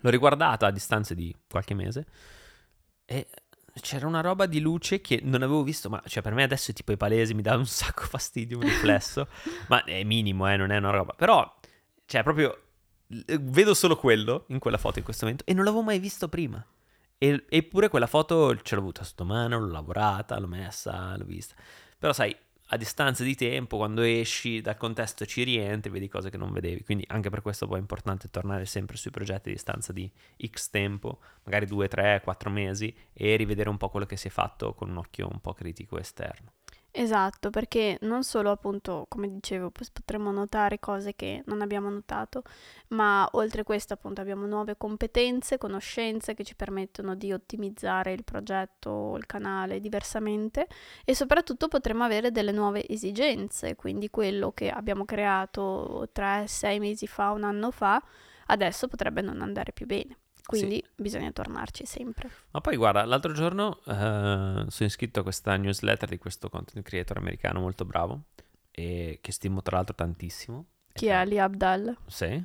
L'ho 0.00 0.10
riguardata 0.10 0.66
a 0.66 0.70
distanza 0.72 1.14
di 1.14 1.34
qualche 1.48 1.74
mese 1.74 2.06
e 3.04 3.28
c'era 3.80 4.06
una 4.08 4.20
roba 4.20 4.46
di 4.46 4.60
luce 4.60 5.00
che 5.00 5.20
non 5.22 5.42
avevo 5.42 5.62
visto, 5.62 5.88
ma 5.88 6.02
cioè 6.06 6.20
per 6.22 6.34
me 6.34 6.42
adesso 6.42 6.72
è 6.72 6.74
tipo 6.74 6.90
i 6.90 6.96
palesi, 6.96 7.32
mi 7.32 7.42
dà 7.42 7.54
un 7.54 7.64
sacco 7.66 8.02
fastidio 8.06 8.56
un 8.58 8.64
riflesso, 8.64 9.28
ma 9.68 9.84
è 9.84 10.02
minimo, 10.02 10.50
eh, 10.50 10.56
non 10.56 10.72
è 10.72 10.76
una 10.78 10.90
roba. 10.90 11.14
Però, 11.16 11.58
cioè 12.06 12.22
proprio, 12.24 12.54
eh, 12.54 12.60
vedo 13.08 13.74
solo 13.74 13.96
quello 13.96 14.44
in 14.48 14.58
quella 14.58 14.78
foto 14.78 14.98
in 14.98 15.04
questo 15.04 15.24
momento 15.24 15.44
e 15.46 15.54
non 15.54 15.64
l'avevo 15.64 15.82
mai 15.82 15.98
visto 15.98 16.28
prima. 16.28 16.64
E- 17.16 17.46
eppure 17.48 17.88
quella 17.88 18.06
foto 18.06 18.56
ce 18.56 18.74
l'ho 18.74 18.80
avuta 18.80 19.02
sotto 19.02 19.24
mano, 19.24 19.58
l'ho 19.58 19.70
lavorata, 19.70 20.38
l'ho 20.38 20.46
messa, 20.46 21.16
l'ho 21.16 21.24
vista. 21.24 21.54
Però 21.98 22.12
sai, 22.12 22.34
a 22.70 22.76
distanza 22.76 23.24
di 23.24 23.34
tempo, 23.34 23.76
quando 23.78 24.02
esci 24.02 24.60
dal 24.60 24.76
contesto 24.76 25.24
ci 25.24 25.42
rientri, 25.42 25.90
vedi 25.90 26.06
cose 26.06 26.30
che 26.30 26.36
non 26.36 26.52
vedevi. 26.52 26.84
Quindi 26.84 27.04
anche 27.08 27.30
per 27.30 27.40
questo 27.40 27.66
poi 27.66 27.78
è 27.78 27.80
importante 27.80 28.28
tornare 28.28 28.66
sempre 28.66 28.96
sui 28.96 29.10
progetti 29.10 29.48
a 29.48 29.52
distanza 29.52 29.92
di 29.92 30.10
X 30.46 30.68
tempo, 30.68 31.20
magari 31.44 31.66
2, 31.66 31.88
3, 31.88 32.20
4 32.22 32.50
mesi, 32.50 32.94
e 33.12 33.36
rivedere 33.36 33.70
un 33.70 33.78
po' 33.78 33.88
quello 33.88 34.06
che 34.06 34.16
si 34.16 34.28
è 34.28 34.30
fatto 34.30 34.74
con 34.74 34.90
un 34.90 34.98
occhio 34.98 35.28
un 35.30 35.40
po' 35.40 35.54
critico 35.54 35.98
esterno. 35.98 36.52
Esatto, 36.90 37.50
perché 37.50 37.96
non 38.02 38.24
solo 38.24 38.50
appunto, 38.50 39.06
come 39.08 39.28
dicevo, 39.30 39.70
pos- 39.70 39.90
potremmo 39.90 40.32
notare 40.32 40.80
cose 40.80 41.14
che 41.14 41.42
non 41.46 41.60
abbiamo 41.60 41.88
notato, 41.90 42.42
ma 42.88 43.28
oltre 43.32 43.62
questo 43.62 43.92
appunto 43.94 44.20
abbiamo 44.20 44.46
nuove 44.46 44.76
competenze, 44.76 45.58
conoscenze 45.58 46.34
che 46.34 46.42
ci 46.44 46.56
permettono 46.56 47.14
di 47.14 47.32
ottimizzare 47.32 48.12
il 48.14 48.24
progetto 48.24 48.90
o 48.90 49.16
il 49.16 49.26
canale 49.26 49.80
diversamente 49.80 50.66
e 51.04 51.14
soprattutto 51.14 51.68
potremmo 51.68 52.02
avere 52.04 52.32
delle 52.32 52.52
nuove 52.52 52.86
esigenze, 52.88 53.76
quindi 53.76 54.10
quello 54.10 54.50
che 54.52 54.68
abbiamo 54.70 55.04
creato 55.04 56.08
3-6 56.12 56.80
mesi 56.80 57.06
fa, 57.06 57.30
un 57.30 57.44
anno 57.44 57.70
fa, 57.70 58.02
adesso 58.46 58.88
potrebbe 58.88 59.20
non 59.20 59.40
andare 59.40 59.72
più 59.72 59.86
bene. 59.86 60.16
Quindi 60.48 60.82
bisogna 60.94 61.30
tornarci 61.30 61.84
sempre. 61.84 62.30
Ma 62.52 62.60
poi 62.60 62.76
guarda, 62.76 63.04
l'altro 63.04 63.32
giorno 63.32 63.80
eh, 63.84 64.64
sono 64.66 64.88
iscritto 64.88 65.20
a 65.20 65.22
questa 65.22 65.56
newsletter 65.56 66.08
di 66.08 66.16
questo 66.16 66.48
content 66.48 66.82
creator 66.84 67.18
americano 67.18 67.60
molto 67.60 67.84
bravo 67.84 68.22
e 68.70 69.18
che 69.20 69.30
stimo 69.32 69.60
tra 69.60 69.76
l'altro 69.76 69.94
tantissimo. 69.94 70.64
Chi 70.92 71.06
è 71.06 71.12
Ali 71.12 71.38
Abdal? 71.38 71.96
Sì. 72.06 72.42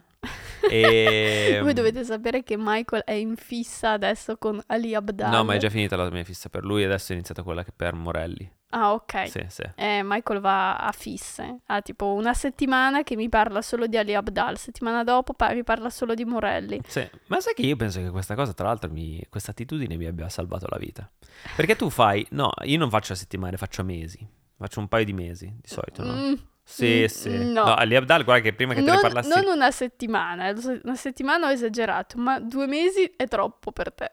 E... 0.69 1.59
Voi 1.63 1.73
dovete 1.73 2.03
sapere 2.03 2.43
che 2.43 2.55
Michael 2.57 3.03
è 3.03 3.13
in 3.13 3.35
fissa 3.35 3.91
adesso 3.91 4.37
con 4.37 4.61
Ali 4.67 4.95
Abdal. 4.95 5.29
No, 5.29 5.43
ma 5.43 5.55
è 5.55 5.57
già 5.57 5.69
finita 5.69 5.95
la 5.95 6.09
mia 6.09 6.23
fissa 6.23 6.49
per 6.49 6.63
lui, 6.63 6.83
adesso 6.83 7.11
è 7.11 7.15
iniziata 7.15 7.43
quella 7.43 7.63
che 7.63 7.71
per 7.75 7.93
Morelli. 7.93 8.49
Ah, 8.75 8.93
ok. 8.93 9.29
Sì, 9.29 9.45
sì. 9.49 9.63
Eh, 9.75 10.01
Michael 10.03 10.39
va 10.39 10.77
a 10.77 10.91
fisse. 10.91 11.59
Ha 11.67 11.81
tipo 11.81 12.13
una 12.13 12.33
settimana 12.33 13.03
che 13.03 13.15
mi 13.15 13.29
parla 13.29 13.61
solo 13.61 13.85
di 13.85 13.97
Ali 13.97 14.15
Abdal, 14.15 14.57
settimana 14.57 15.03
dopo 15.03 15.33
pa- 15.33 15.53
mi 15.53 15.63
parla 15.63 15.91
solo 15.91 16.15
di 16.15 16.25
Morelli. 16.25 16.81
Sì, 16.87 17.07
ma 17.27 17.39
sai 17.39 17.53
che 17.53 17.61
io 17.61 17.75
penso 17.75 18.01
che 18.01 18.09
questa 18.09 18.33
cosa, 18.33 18.53
tra 18.53 18.67
l'altro, 18.67 18.89
mi... 18.89 19.23
questa 19.29 19.51
attitudine 19.51 19.95
mi 19.95 20.05
abbia 20.05 20.27
salvato 20.27 20.65
la 20.69 20.77
vita. 20.77 21.09
Perché 21.55 21.75
tu 21.75 21.89
fai, 21.91 22.25
no, 22.31 22.51
io 22.63 22.79
non 22.79 22.89
faccio 22.89 23.13
settimane, 23.13 23.57
faccio 23.57 23.83
mesi. 23.83 24.27
Faccio 24.57 24.79
un 24.79 24.87
paio 24.87 25.05
di 25.05 25.13
mesi, 25.13 25.45
di 25.45 25.67
solito, 25.67 26.03
no? 26.03 26.13
Mm, 26.13 26.33
Sì, 26.63 27.05
sì. 27.09 27.29
no. 27.29 27.65
No, 27.65 27.73
Ali 27.75 27.95
Abdal, 27.95 28.23
guarda 28.23 28.43
che 28.43 28.53
prima 28.53 28.73
che 28.73 28.79
te 28.79 28.85
non, 28.85 28.95
ne 28.95 29.01
parlassi... 29.01 29.29
non 29.29 29.45
una 29.53 29.71
settimana, 29.71 30.47
eh, 30.47 30.81
una 30.83 30.95
settimana 30.95 31.47
ho 31.47 31.51
esagerato, 31.51 32.17
ma 32.17 32.39
due 32.39 32.67
mesi 32.67 33.03
è 33.15 33.27
troppo 33.27 33.71
per 33.71 33.91
te. 33.93 34.11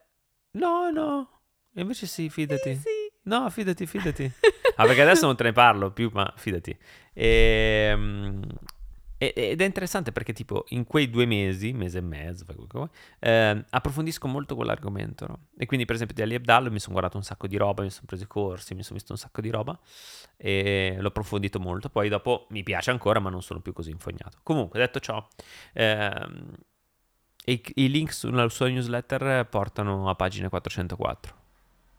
No, 0.53 0.91
no. 0.91 1.41
Invece 1.75 2.07
sì, 2.07 2.29
fidati. 2.29 2.75
Sì, 2.75 2.81
sì. 2.81 2.89
No, 3.23 3.49
fidati, 3.51 3.87
fidati. 3.87 4.31
Ah, 4.77 4.87
perché 4.87 5.03
adesso 5.03 5.27
non 5.27 5.37
te 5.37 5.43
ne 5.43 5.53
parlo 5.53 5.91
più, 5.91 6.09
ma 6.15 6.33
fidati. 6.37 6.75
Ehm, 7.13 8.41
e- 8.43 8.70
ed 9.23 9.61
è 9.61 9.65
interessante 9.65 10.13
perché, 10.13 10.33
tipo, 10.33 10.65
in 10.69 10.85
quei 10.85 11.11
due 11.11 11.27
mesi, 11.27 11.75
mese 11.75 11.99
e 11.99 12.01
mezzo, 12.01 12.47
ehm, 13.19 13.67
approfondisco 13.69 14.27
molto 14.27 14.57
quell'argomento, 14.57 15.27
no? 15.27 15.39
E 15.59 15.67
quindi, 15.67 15.85
per 15.85 15.95
esempio, 15.97 16.17
di 16.17 16.23
Ali 16.23 16.37
Abdal 16.37 16.73
mi 16.73 16.79
sono 16.79 16.93
guardato 16.93 17.19
un 17.19 17.23
sacco 17.23 17.47
di 17.47 17.59
roba, 17.59 17.83
mi 17.83 17.91
sono 17.91 18.07
preso 18.07 18.23
i 18.25 18.27
corsi, 18.27 18.75
mi 18.75 18.83
sono 18.83 18.95
visto 18.95 19.13
un 19.13 19.19
sacco 19.19 19.43
di 19.43 19.51
roba 19.51 19.79
e 20.39 20.97
l'ho 20.99 21.09
approfondito 21.09 21.61
molto. 21.61 21.91
Poi 21.91 22.09
dopo 22.09 22.47
mi 22.49 22.63
piace 22.63 22.91
ancora, 22.91 23.21
ma 23.21 23.29
non 23.29 23.43
sono 23.43 23.61
più 23.61 23.75
così 23.75 23.91
infognato. 23.91 24.39
Comunque, 24.43 24.79
detto 24.79 25.01
ciò, 25.01 25.29
ehm, 25.75 26.55
i, 27.45 27.63
i 27.75 27.91
link 27.91 28.15
sulla 28.15 28.49
sua 28.49 28.69
newsletter 28.69 29.47
portano 29.49 30.09
a 30.09 30.15
pagina 30.15 30.49
404. 30.49 31.35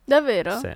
Davvero? 0.03 0.57
Sì. 0.57 0.71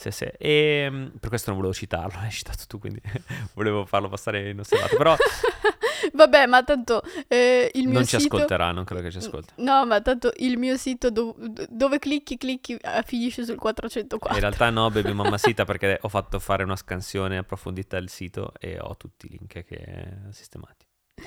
Sì, 0.00 0.10
sì. 0.10 0.24
E 0.38 0.88
mm, 0.88 1.06
per 1.20 1.28
questo 1.28 1.50
non 1.50 1.58
volevo 1.58 1.76
citarlo, 1.76 2.16
l'hai 2.20 2.30
citato 2.30 2.64
tu, 2.66 2.78
quindi 2.78 3.02
volevo 3.52 3.84
farlo 3.84 4.08
passare 4.08 4.48
inosservato. 4.48 4.96
Però 4.96 5.14
Vabbè, 6.14 6.46
ma 6.46 6.64
tanto 6.64 7.02
eh, 7.28 7.70
il 7.74 7.84
mio 7.84 7.92
non 7.92 8.06
ci 8.06 8.18
sito... 8.18 8.34
ascolterà, 8.34 8.72
non 8.72 8.84
credo 8.84 9.02
che 9.02 9.10
ci 9.10 9.18
ascolti. 9.18 9.52
No, 9.56 9.84
ma 9.84 10.00
tanto 10.00 10.32
il 10.36 10.56
mio 10.56 10.78
sito 10.78 11.10
do- 11.10 11.36
dove 11.68 11.98
clicchi, 11.98 12.38
clicchi, 12.38 12.78
finisce 13.04 13.44
sul 13.44 13.56
404. 13.56 14.34
In 14.34 14.40
realtà 14.40 14.70
no, 14.70 14.90
baby 14.90 15.12
mamma 15.12 15.36
sita, 15.36 15.66
perché 15.66 15.98
ho 16.00 16.08
fatto 16.08 16.38
fare 16.38 16.62
una 16.62 16.76
scansione 16.76 17.36
approfondita 17.36 17.98
del 17.98 18.08
sito 18.08 18.54
e 18.58 18.78
ho 18.80 18.96
tutti 18.96 19.26
i 19.26 19.28
link 19.28 19.62
che 19.62 20.08
sistemati. 20.30 20.86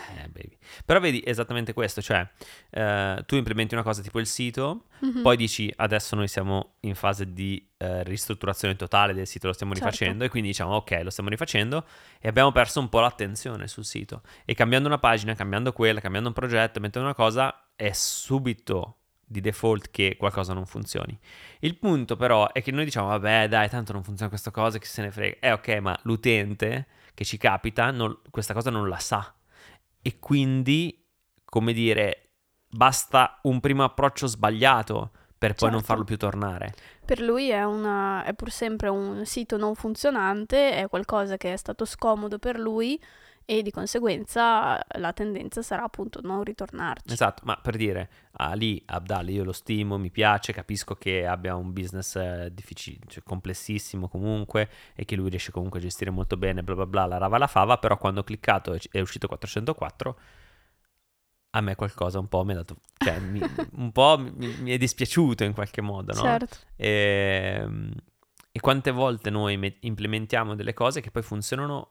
Eh, 0.10 0.28
baby. 0.30 0.58
Però 0.86 1.00
vedi 1.00 1.22
esattamente 1.26 1.74
questo, 1.74 2.02
cioè 2.02 2.28
eh, 2.72 3.24
tu 3.26 3.36
implementi 3.36 3.74
una 3.74 3.84
cosa 3.84 4.02
tipo 4.02 4.20
il 4.20 4.28
sito, 4.28 4.86
Mhm. 5.04 5.22
Poi 5.22 5.36
dici 5.36 5.70
adesso 5.76 6.16
noi 6.16 6.30
siamo 6.30 6.76
in 6.82 6.96
fase 6.96 7.34
di 7.34 7.70
eh, 7.78 8.04
ristrutturazione 8.04 8.78
totale 8.78 9.14
del 9.14 9.28
sito, 9.28 9.48
lo 9.48 9.54
stiamo 9.54 9.74
Certo. 9.74 9.90
rifacendo 9.90 10.24
e 10.24 10.30
quindi 10.30 10.48
diciamo 10.50 10.76
ok, 10.76 11.02
lo 11.04 11.10
stiamo 11.10 11.28
rifacendo 11.30 11.86
e 12.22 12.30
abbiamo 12.30 12.54
perso 12.54 12.80
un 12.80 12.88
po' 12.88 13.02
l'attenzione 13.02 13.68
sul 13.68 13.84
sito. 13.84 14.22
E 14.46 14.54
cambiando 14.54 14.88
una 14.88 15.00
pagina, 15.00 15.34
cambiando 15.36 15.74
quella, 15.74 16.00
cambiando 16.00 16.30
un 16.30 16.34
progetto, 16.36 16.80
mettendo 16.80 17.06
una 17.08 17.16
cosa, 17.18 17.66
è 17.76 17.92
subito 17.92 19.00
di 19.26 19.42
default 19.42 19.90
che 19.92 20.16
qualcosa 20.18 20.54
non 20.54 20.66
funzioni. 20.66 21.20
Il 21.60 21.78
punto 21.78 22.16
però 22.16 22.52
è 22.54 22.62
che 22.62 22.72
noi 22.72 22.86
diciamo 22.86 23.08
vabbè 23.08 23.50
dai, 23.50 23.68
tanto 23.68 23.92
non 23.92 24.04
funziona 24.04 24.30
questa 24.30 24.52
cosa, 24.52 24.78
chi 24.78 24.86
se 24.88 25.02
ne 25.02 25.12
frega. 25.12 25.36
Eh 25.42 25.52
ok, 25.52 25.68
ma 25.82 26.00
l'utente 26.04 26.88
che 27.14 27.26
ci 27.26 27.36
capita 27.38 27.92
non- 27.92 28.18
questa 28.30 28.54
cosa 28.54 28.70
non 28.70 28.88
la 28.88 29.00
sa. 29.00 29.34
E 30.04 30.20
quindi, 30.20 31.04
come 31.46 31.74
dire, 31.74 32.30
basta 32.70 33.40
un 33.44 33.60
primo 33.60 33.84
approccio 33.84 34.28
sbagliato 34.28 35.12
per 35.38 35.56
poi 35.56 35.70
non 35.70 35.80
Certo. 35.80 35.86
farlo 35.94 36.04
più 36.04 36.18
tornare. 36.18 36.74
Per 37.06 37.20
lui 37.20 37.50
è, 37.50 37.64
una- 37.64 38.24
è 38.24 38.34
pur 38.34 38.52
sempre 38.52 38.90
un 38.90 39.26
sito 39.26 39.58
non 39.58 39.76
funzionante, 39.76 40.74
è 40.74 40.88
qualcosa 40.88 41.38
che 41.38 41.52
è 41.54 41.58
stato 41.58 41.84
scomodo 41.86 42.38
per 42.40 42.60
lui 42.60 43.02
e 43.46 43.62
di 43.62 43.72
conseguenza 43.72 44.80
la 44.98 45.14
tendenza 45.14 45.62
sarà 45.62 45.84
appunto 45.84 46.20
non 46.22 46.44
ritornarci. 46.44 47.12
Esatto, 47.14 47.42
ma 47.46 47.56
per 47.62 47.76
dire, 47.76 48.10
Ali 48.34 48.82
Abdal, 48.86 49.30
io 49.30 49.44
lo 49.44 49.52
stimo, 49.52 49.98
mi 49.98 50.10
piace, 50.12 50.54
capisco 50.54 50.96
che 50.96 51.26
abbia 51.26 51.56
un 51.56 51.74
business 51.74 52.16
eh, 52.16 52.50
difficile, 52.54 53.00
cioè 53.08 53.24
complessissimo 53.24 54.08
comunque 54.08 54.70
e 54.96 55.06
che 55.06 55.16
lui 55.16 55.30
riesce 55.30 55.52
comunque 55.52 55.80
a 55.80 55.82
gestire 55.82 56.10
molto 56.12 56.38
bene, 56.38 56.64
bla 56.64 56.76
bla 56.76 56.86
bla, 56.86 57.06
la 57.06 57.18
rava 57.18 57.38
la 57.38 57.48
fava, 57.48 57.78
però 57.78 57.98
quando 57.98 58.22
ho 58.22 58.24
cliccato 58.24 58.78
è 58.92 59.00
uscito 59.00 59.28
404, 59.28 60.20
a 61.56 61.62
me 61.62 61.76
qualcosa 61.76 62.18
un 62.20 62.28
po' 62.28 62.44
mi 62.44 62.54
ha 62.54 62.56
dato, 62.56 62.78
cioè 62.98 63.20
mi- 63.20 63.40
un 63.78 63.92
po' 63.92 64.18
mi, 64.18 64.56
mi 64.60 64.72
è 64.72 64.78
dispiaciuto 64.78 65.44
in 65.44 65.54
qualche 65.54 65.82
modo, 65.82 66.14
no? 66.14 66.22
Certo, 66.22 66.58
E, 66.76 67.68
e 68.52 68.60
quante 68.60 68.92
volte 68.92 69.30
noi 69.30 69.58
me- 69.58 69.78
implementiamo 69.82 70.56
delle 70.56 70.74
cose 70.74 71.02
che 71.02 71.12
poi 71.12 71.22
funzionano 71.22 71.90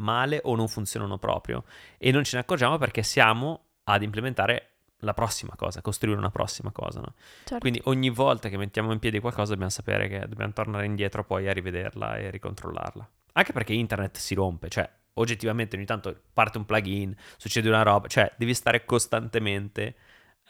male 0.00 0.40
o 0.44 0.56
non 0.56 0.68
funzionano 0.68 1.18
proprio 1.18 1.64
e 1.98 2.10
non 2.10 2.24
ce 2.24 2.36
ne 2.36 2.42
accorgiamo 2.42 2.78
perché 2.78 3.02
siamo 3.02 3.64
ad 3.84 4.02
implementare 4.02 4.66
la 5.00 5.14
prossima 5.14 5.54
cosa, 5.56 5.80
costruire 5.80 6.18
una 6.18 6.30
prossima 6.30 6.70
cosa. 6.72 7.00
no? 7.00 7.14
certo. 7.44 7.58
Quindi 7.58 7.80
ogni 7.84 8.10
volta 8.10 8.48
che 8.48 8.56
mettiamo 8.56 8.92
in 8.92 8.98
piedi 8.98 9.18
qualcosa 9.20 9.50
dobbiamo 9.50 9.70
sapere 9.70 10.08
che 10.08 10.26
dobbiamo 10.28 10.52
tornare 10.52 10.84
indietro 10.84 11.24
poi 11.24 11.48
a 11.48 11.52
rivederla 11.52 12.16
e 12.16 12.30
ricontrollarla. 12.30 13.08
Anche 13.32 13.52
perché 13.52 13.72
internet 13.72 14.18
si 14.18 14.34
rompe, 14.34 14.68
cioè 14.68 14.88
oggettivamente 15.14 15.76
ogni 15.76 15.86
tanto 15.86 16.20
parte 16.32 16.58
un 16.58 16.64
plugin, 16.64 17.14
succede 17.36 17.68
una 17.68 17.82
roba, 17.82 18.08
cioè 18.08 18.32
devi 18.36 18.54
stare 18.54 18.84
costantemente 18.84 19.94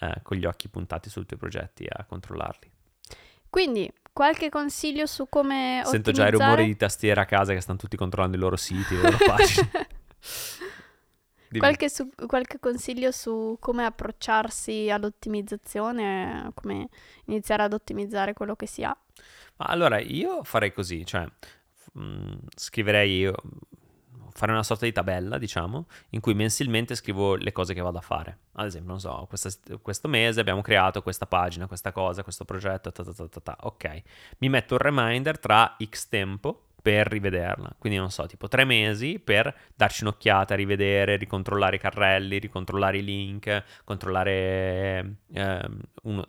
eh, 0.00 0.20
con 0.22 0.36
gli 0.36 0.44
occhi 0.44 0.68
puntati 0.68 1.10
sui 1.10 1.26
tuoi 1.26 1.38
progetti 1.38 1.86
a 1.88 2.04
controllarli. 2.04 2.70
Quindi, 3.50 3.92
qualche 4.12 4.48
consiglio 4.48 5.06
su 5.06 5.28
come 5.28 5.82
Sento 5.84 6.12
già 6.12 6.28
i 6.28 6.30
rumori 6.30 6.66
di 6.66 6.76
tastiera 6.76 7.22
a 7.22 7.26
casa 7.26 7.52
che 7.52 7.60
stanno 7.60 7.78
tutti 7.78 7.96
controllando 7.96 8.36
i 8.36 8.40
loro 8.40 8.56
siti, 8.56 8.94
le 8.94 9.02
loro 9.02 9.16
pagine. 9.26 9.70
Qualche, 11.58 11.90
su- 11.90 12.08
qualche 12.28 12.60
consiglio 12.60 13.10
su 13.10 13.56
come 13.58 13.84
approcciarsi 13.84 14.88
all'ottimizzazione, 14.88 16.52
come 16.54 16.88
iniziare 17.24 17.64
ad 17.64 17.72
ottimizzare 17.72 18.34
quello 18.34 18.54
che 18.54 18.66
si 18.66 18.84
ha? 18.84 18.96
Ma 19.56 19.66
allora 19.66 19.98
io 19.98 20.44
farei 20.44 20.72
così, 20.72 21.04
cioè 21.04 21.26
mm, 21.98 22.32
scriverei 22.54 23.18
io, 23.18 23.34
fare 24.40 24.52
una 24.52 24.62
sorta 24.62 24.86
di 24.86 24.92
tabella, 24.92 25.36
diciamo, 25.36 25.86
in 26.10 26.20
cui 26.20 26.32
mensilmente 26.32 26.94
scrivo 26.94 27.34
le 27.36 27.52
cose 27.52 27.74
che 27.74 27.82
vado 27.82 27.98
a 27.98 28.00
fare. 28.00 28.38
Ad 28.52 28.66
esempio, 28.66 28.90
non 28.90 29.00
so, 29.00 29.26
questa- 29.28 29.76
questo 29.82 30.08
mese 30.08 30.40
abbiamo 30.40 30.62
creato 30.62 31.02
questa 31.02 31.26
pagina, 31.26 31.66
questa 31.66 31.92
cosa, 31.92 32.22
questo 32.22 32.44
progetto, 32.46 32.90
ta 32.90 33.04
ta 33.04 33.28
ta 33.42 33.56
ok. 33.60 34.02
Mi 34.38 34.48
metto 34.48 34.74
un 34.74 34.80
reminder 34.80 35.38
tra 35.38 35.76
X 35.84 36.08
tempo 36.08 36.64
per 36.80 37.06
rivederla. 37.08 37.74
Quindi 37.78 37.98
non 37.98 38.10
so, 38.10 38.24
tipo 38.26 38.48
tre 38.48 38.64
mesi 38.64 39.18
per 39.18 39.54
darci 39.74 40.04
un'occhiata, 40.04 40.54
rivedere, 40.54 41.16
ricontrollare 41.16 41.76
i 41.76 41.78
carrelli, 41.78 42.38
ricontrollare 42.38 42.96
i 42.98 43.04
link, 43.04 43.64
controllare 43.84 45.16
ehm, 45.34 45.80
uno- 46.04 46.26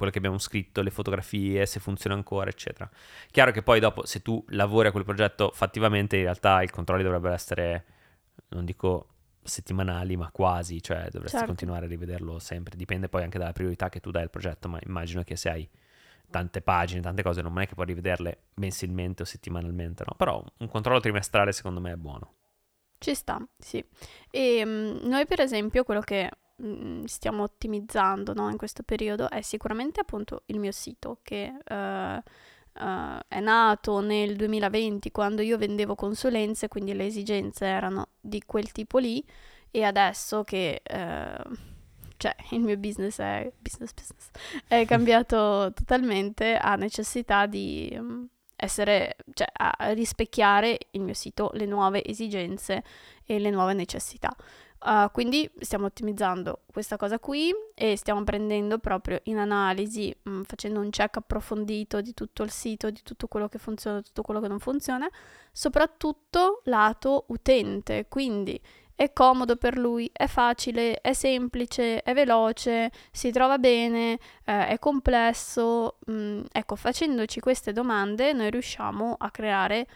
quello 0.00 0.12
che 0.12 0.18
abbiamo 0.18 0.38
scritto, 0.38 0.80
le 0.80 0.90
fotografie, 0.90 1.66
se 1.66 1.78
funziona 1.78 2.16
ancora, 2.16 2.48
eccetera. 2.48 2.88
Chiaro 3.30 3.52
che 3.52 3.62
poi 3.62 3.80
dopo, 3.80 4.06
se 4.06 4.22
tu 4.22 4.42
lavori 4.48 4.88
a 4.88 4.90
quel 4.90 5.04
progetto 5.04 5.50
fattivamente, 5.54 6.16
in 6.16 6.22
realtà 6.22 6.62
i 6.62 6.68
controlli 6.70 7.02
dovrebbero 7.02 7.34
essere, 7.34 7.84
non 8.48 8.64
dico 8.64 9.08
settimanali, 9.42 10.16
ma 10.16 10.30
quasi, 10.30 10.82
cioè 10.82 11.08
dovresti 11.10 11.36
Certo. 11.36 11.46
continuare 11.46 11.84
a 11.84 11.88
rivederlo 11.88 12.38
sempre. 12.38 12.76
Dipende 12.76 13.08
poi 13.08 13.22
anche 13.22 13.38
dalla 13.38 13.52
priorità 13.52 13.88
che 13.88 14.00
tu 14.00 14.10
dai 14.10 14.22
al 14.22 14.30
progetto, 14.30 14.68
ma 14.68 14.78
immagino 14.86 15.22
che 15.22 15.36
se 15.36 15.50
hai 15.50 15.68
tante 16.30 16.62
pagine, 16.62 17.00
tante 17.00 17.22
cose, 17.22 17.42
non 17.42 17.58
è 17.58 17.66
che 17.66 17.74
puoi 17.74 17.86
rivederle 17.86 18.44
mensilmente 18.54 19.22
o 19.22 19.24
settimanalmente, 19.26 20.04
no? 20.06 20.14
Però 20.16 20.42
un 20.58 20.68
controllo 20.68 21.00
trimestrale 21.00 21.52
secondo 21.52 21.80
me 21.80 21.92
è 21.92 21.96
buono. 21.96 22.34
Ci 22.98 23.14
sta, 23.14 23.40
sì. 23.58 23.84
E 24.30 24.64
mm, 24.64 25.08
noi 25.08 25.26
per 25.26 25.40
esempio 25.40 25.84
quello 25.84 26.00
che 26.00 26.30
mm, 26.60 27.04
stiamo 27.04 27.42
ottimizzando 27.42 28.32
no, 28.34 28.48
in 28.50 28.56
questo 28.56 28.82
periodo 28.82 29.30
è 29.30 29.40
sicuramente 29.42 30.00
appunto 30.00 30.42
il 30.46 30.58
mio 30.58 30.72
sito 30.72 31.18
che 31.22 31.54
eh, 31.64 32.22
eh, 32.72 33.20
è 33.28 33.40
nato 33.40 34.00
nel 34.00 34.36
2020 34.36 35.10
quando 35.10 35.42
io 35.42 35.58
vendevo 35.58 35.94
consulenze, 35.94 36.68
quindi 36.68 36.94
le 36.94 37.06
esigenze 37.06 37.66
erano 37.66 38.08
di 38.20 38.42
quel 38.46 38.72
tipo 38.72 38.98
lì 38.98 39.24
e 39.70 39.84
adesso 39.84 40.44
che 40.44 40.80
eh, 40.82 41.44
cioè 42.16 42.34
il 42.50 42.60
mio 42.60 42.76
business 42.76 43.18
è 43.20 43.50
business 43.58 43.92
business 43.92 44.30
è 44.66 44.84
cambiato 44.86 45.72
totalmente 45.74 46.56
ha 46.56 46.76
necessità 46.76 47.46
di 47.46 47.96
mm, 47.98 48.24
essere 48.60 49.16
cioè 49.32 49.48
a 49.52 49.92
rispecchiare 49.92 50.78
il 50.90 51.00
mio 51.00 51.14
sito 51.14 51.50
le 51.54 51.66
nuove 51.66 52.04
esigenze 52.04 52.82
e 53.24 53.38
le 53.38 53.50
nuove 53.50 53.72
necessità. 53.72 54.34
Uh, 54.82 55.10
quindi 55.12 55.50
stiamo 55.58 55.84
ottimizzando 55.86 56.60
questa 56.72 56.96
cosa 56.96 57.18
qui 57.18 57.52
e 57.74 57.96
stiamo 57.96 58.24
prendendo 58.24 58.78
proprio 58.78 59.20
in 59.24 59.36
analisi, 59.36 60.14
mh, 60.22 60.42
facendo 60.44 60.80
un 60.80 60.88
check 60.88 61.18
approfondito 61.18 62.00
di 62.00 62.14
tutto 62.14 62.42
il 62.44 62.50
sito, 62.50 62.88
di 62.88 63.02
tutto 63.02 63.26
quello 63.28 63.46
che 63.48 63.58
funziona, 63.58 63.98
di 63.98 64.04
tutto 64.04 64.22
quello 64.22 64.40
che 64.40 64.48
non 64.48 64.58
funziona, 64.58 65.06
soprattutto 65.52 66.62
lato 66.64 67.24
utente, 67.28 68.06
quindi 68.08 68.58
è 69.00 69.14
comodo 69.14 69.56
per 69.56 69.78
lui, 69.78 70.10
è 70.12 70.26
facile, 70.26 71.00
è 71.00 71.14
semplice, 71.14 72.02
è 72.02 72.12
veloce, 72.12 72.92
si 73.10 73.30
trova 73.30 73.56
bene, 73.56 74.18
eh, 74.44 74.66
è 74.66 74.78
complesso. 74.78 75.96
Mm, 76.10 76.42
ecco, 76.52 76.76
facendoci 76.76 77.40
queste 77.40 77.72
domande 77.72 78.34
noi 78.34 78.50
riusciamo 78.50 79.16
a 79.18 79.30
creare 79.30 79.86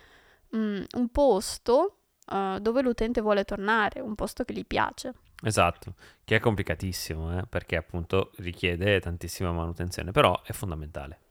mm, 0.56 0.84
un 0.96 1.08
posto 1.10 1.98
eh, 2.32 2.56
dove 2.62 2.80
l'utente 2.80 3.20
vuole 3.20 3.44
tornare, 3.44 4.00
un 4.00 4.14
posto 4.14 4.42
che 4.42 4.54
gli 4.54 4.64
piace. 4.64 5.12
Esatto, 5.42 5.96
che 6.24 6.36
è 6.36 6.40
complicatissimo, 6.40 7.40
eh, 7.40 7.42
perché 7.46 7.76
appunto 7.76 8.30
richiede 8.36 9.00
tantissima 9.00 9.52
manutenzione, 9.52 10.12
però 10.12 10.40
è 10.42 10.52
fondamentale. 10.52 11.23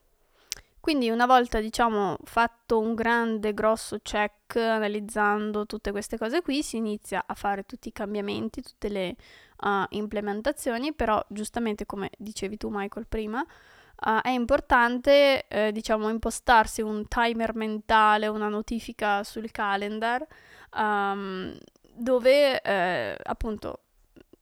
Quindi 0.83 1.09
una 1.09 1.25
volta, 1.25 1.61
diciamo, 1.61 2.17
fatto 2.25 2.77
un 2.77 2.93
grande, 2.93 3.53
grosso 3.53 3.99
check 4.01 4.57
analizzando 4.57 5.65
tutte 5.65 5.91
queste 5.91 6.17
cose 6.17 6.41
qui, 6.41 6.61
si 6.61 6.75
inizia 6.75 7.23
a 7.25 7.35
fare 7.35 7.63
tutti 7.63 7.87
i 7.87 7.93
cambiamenti, 7.93 8.61
tutte 8.61 8.89
le 8.89 9.15
uh, 9.61 9.85
implementazioni, 9.91 10.93
però 10.93 11.23
giustamente 11.29 11.85
come 11.85 12.09
dicevi 12.17 12.57
tu 12.57 12.67
Michael 12.69 13.07
prima, 13.07 13.39
uh, 13.39 14.19
è 14.21 14.31
importante, 14.31 15.47
eh, 15.47 15.71
diciamo, 15.71 16.09
impostarsi 16.09 16.81
un 16.81 17.07
timer 17.07 17.55
mentale, 17.55 18.27
una 18.27 18.49
notifica 18.49 19.23
sul 19.23 19.51
calendar, 19.51 20.27
um, 20.75 21.57
dove 21.93 22.59
eh, 22.61 23.17
appunto 23.23 23.83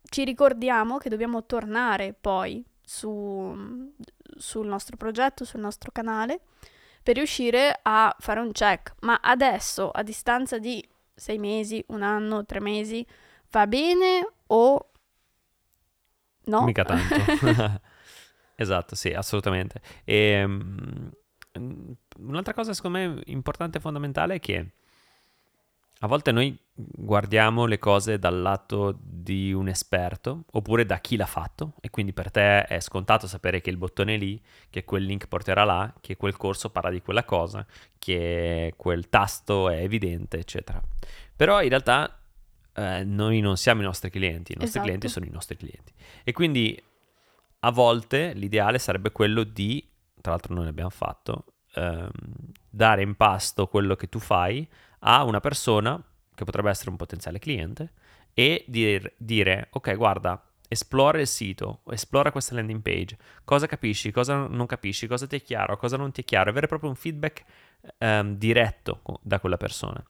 ci 0.10 0.24
ricordiamo 0.24 0.98
che 0.98 1.10
dobbiamo 1.10 1.46
tornare 1.46 2.16
poi 2.20 2.66
su, 2.84 3.94
sul 4.38 4.68
nostro 4.68 4.98
progetto, 4.98 5.46
sul 5.46 5.60
nostro 5.60 5.92
canale, 5.92 6.42
per 7.04 7.16
riuscire 7.16 7.80
a 7.82 8.16
fare 8.20 8.40
un 8.40 8.52
check. 8.52 8.94
Ma 9.02 9.20
adesso, 9.22 9.90
a 9.90 10.04
distanza 10.04 10.60
di 10.60 10.88
sei 11.14 11.38
mesi, 11.38 11.84
un 11.88 12.02
anno, 12.02 12.46
tre 12.46 12.60
mesi, 12.60 13.06
va 13.52 13.68
bene 13.68 14.28
o 14.48 14.92
no? 16.46 16.64
Mica 16.64 16.84
tanto. 16.84 17.16
esatto, 18.56 18.96
sì, 18.96 19.10
assolutamente. 19.14 19.82
E, 20.04 20.44
um, 20.44 21.12
un'altra 22.18 22.54
cosa 22.54 22.74
secondo 22.74 22.98
me 22.98 23.22
importante 23.26 23.78
e 23.78 23.82
fondamentale 23.82 24.36
è 24.36 24.40
che 24.40 24.74
a 26.04 26.08
volte 26.08 26.32
noi 26.32 26.58
guardiamo 26.74 27.66
le 27.66 27.78
cose 27.78 28.18
dal 28.18 28.42
lato 28.42 28.98
di 29.00 29.54
un 29.54 29.68
esperto 29.68 30.46
oppure 30.52 30.84
da 30.84 30.98
chi 31.00 31.16
l'ha 31.16 31.28
fatto 31.28 31.74
e 31.80 31.92
quindi 31.92 32.12
per 32.12 32.32
te 32.32 32.66
è 32.66 32.80
scontato 32.80 33.28
sapere 33.28 33.62
che 33.62 33.70
il 33.70 33.78
bottone 33.78 34.16
è 34.16 34.18
lì, 34.18 34.42
che 34.72 34.84
quel 34.84 35.04
link 35.04 35.28
porterà 35.28 35.64
là, 35.64 35.94
che 36.02 36.18
quel 36.18 36.38
corso 36.38 36.72
parla 36.72 36.90
di 36.90 37.02
quella 37.02 37.24
cosa, 37.24 37.64
che 38.00 38.74
quel 38.78 39.10
tasto 39.10 39.70
è 39.70 39.84
evidente, 39.84 40.40
eccetera. 40.40 40.82
Però 41.36 41.62
in 41.62 41.70
realtà 41.70 42.20
eh, 42.74 43.04
noi 43.04 43.40
non 43.40 43.58
siamo 43.58 43.82
i 43.82 43.86
nostri 43.86 44.10
clienti, 44.10 44.54
i 44.54 44.56
nostri 44.56 44.80
Esatto. 44.80 44.86
clienti 44.86 45.08
sono 45.08 45.26
i 45.28 45.32
nostri 45.32 45.56
clienti. 45.56 45.94
E 46.24 46.32
quindi 46.32 46.82
a 47.60 47.72
volte 47.72 48.34
l'ideale 48.34 48.80
sarebbe 48.80 49.12
quello 49.12 49.44
di, 49.44 49.88
tra 50.20 50.32
l'altro 50.32 50.56
noi 50.56 50.66
l'abbiamo 50.66 50.90
fatto, 50.90 51.46
ehm, 51.76 52.10
dare 52.68 53.04
in 53.04 53.14
pasto 53.16 53.68
quello 53.68 53.96
che 53.96 54.10
tu 54.10 54.18
fai 54.18 54.68
a 55.04 55.24
una 55.24 55.40
persona 55.40 56.02
che 56.34 56.44
potrebbe 56.44 56.70
essere 56.70 56.90
un 56.90 56.96
potenziale 56.96 57.40
cliente 57.40 57.94
e 58.34 58.66
dir- 58.68 59.14
dire 59.18 59.68
ok 59.72 59.96
guarda 59.96 60.44
esplora 60.68 61.20
il 61.20 61.28
sito 61.28 61.82
esplora 61.90 62.32
questa 62.32 62.56
landing 62.56 62.82
page. 62.82 63.18
Cosa 63.44 63.68
capisci? 63.68 64.10
Cosa 64.12 64.48
non 64.48 64.66
capisci? 64.66 65.06
Cosa 65.06 65.28
ti 65.28 65.36
è 65.36 65.42
chiaro? 65.42 65.76
Cosa 65.76 65.98
non 65.98 66.12
ti 66.12 66.22
è 66.22 66.24
chiaro? 66.24 66.50
Avere 66.50 66.68
proprio 66.68 66.90
un 66.90 66.96
feedback 66.96 67.44
ehm, 67.98 68.38
diretto 68.38 69.02
da 69.22 69.42
quella 69.42 69.58
persona. 69.58 70.02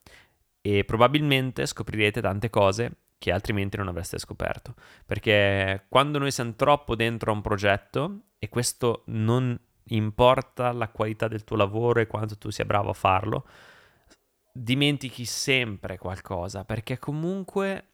E 0.62 0.84
probabilmente 0.86 1.66
scoprirete 1.66 2.22
tante 2.22 2.52
cose 2.52 2.98
che 3.18 3.32
altrimenti 3.32 3.78
non 3.78 3.88
avreste 3.88 4.20
scoperto. 4.20 4.76
Perché 5.04 5.86
quando 5.90 6.20
noi 6.20 6.30
siamo 6.30 6.54
troppo 6.54 6.96
dentro 6.96 7.32
a 7.32 7.34
un 7.34 7.42
progetto 7.42 8.20
e 8.38 8.48
questo 8.48 9.02
non 9.08 9.60
importa 9.86 10.72
la 10.74 10.90
qualità 10.90 11.28
del 11.28 11.44
tuo 11.44 11.56
lavoro 11.56 12.00
e 12.00 12.08
quanto 12.08 12.38
tu 12.38 12.52
sia 12.52 12.66
bravo 12.66 12.92
a 12.92 12.94
farlo 12.94 13.48
dimentichi 14.52 15.26
sempre 15.26 15.98
qualcosa 15.98 16.64
perché 16.66 17.00
comunque 17.00 17.86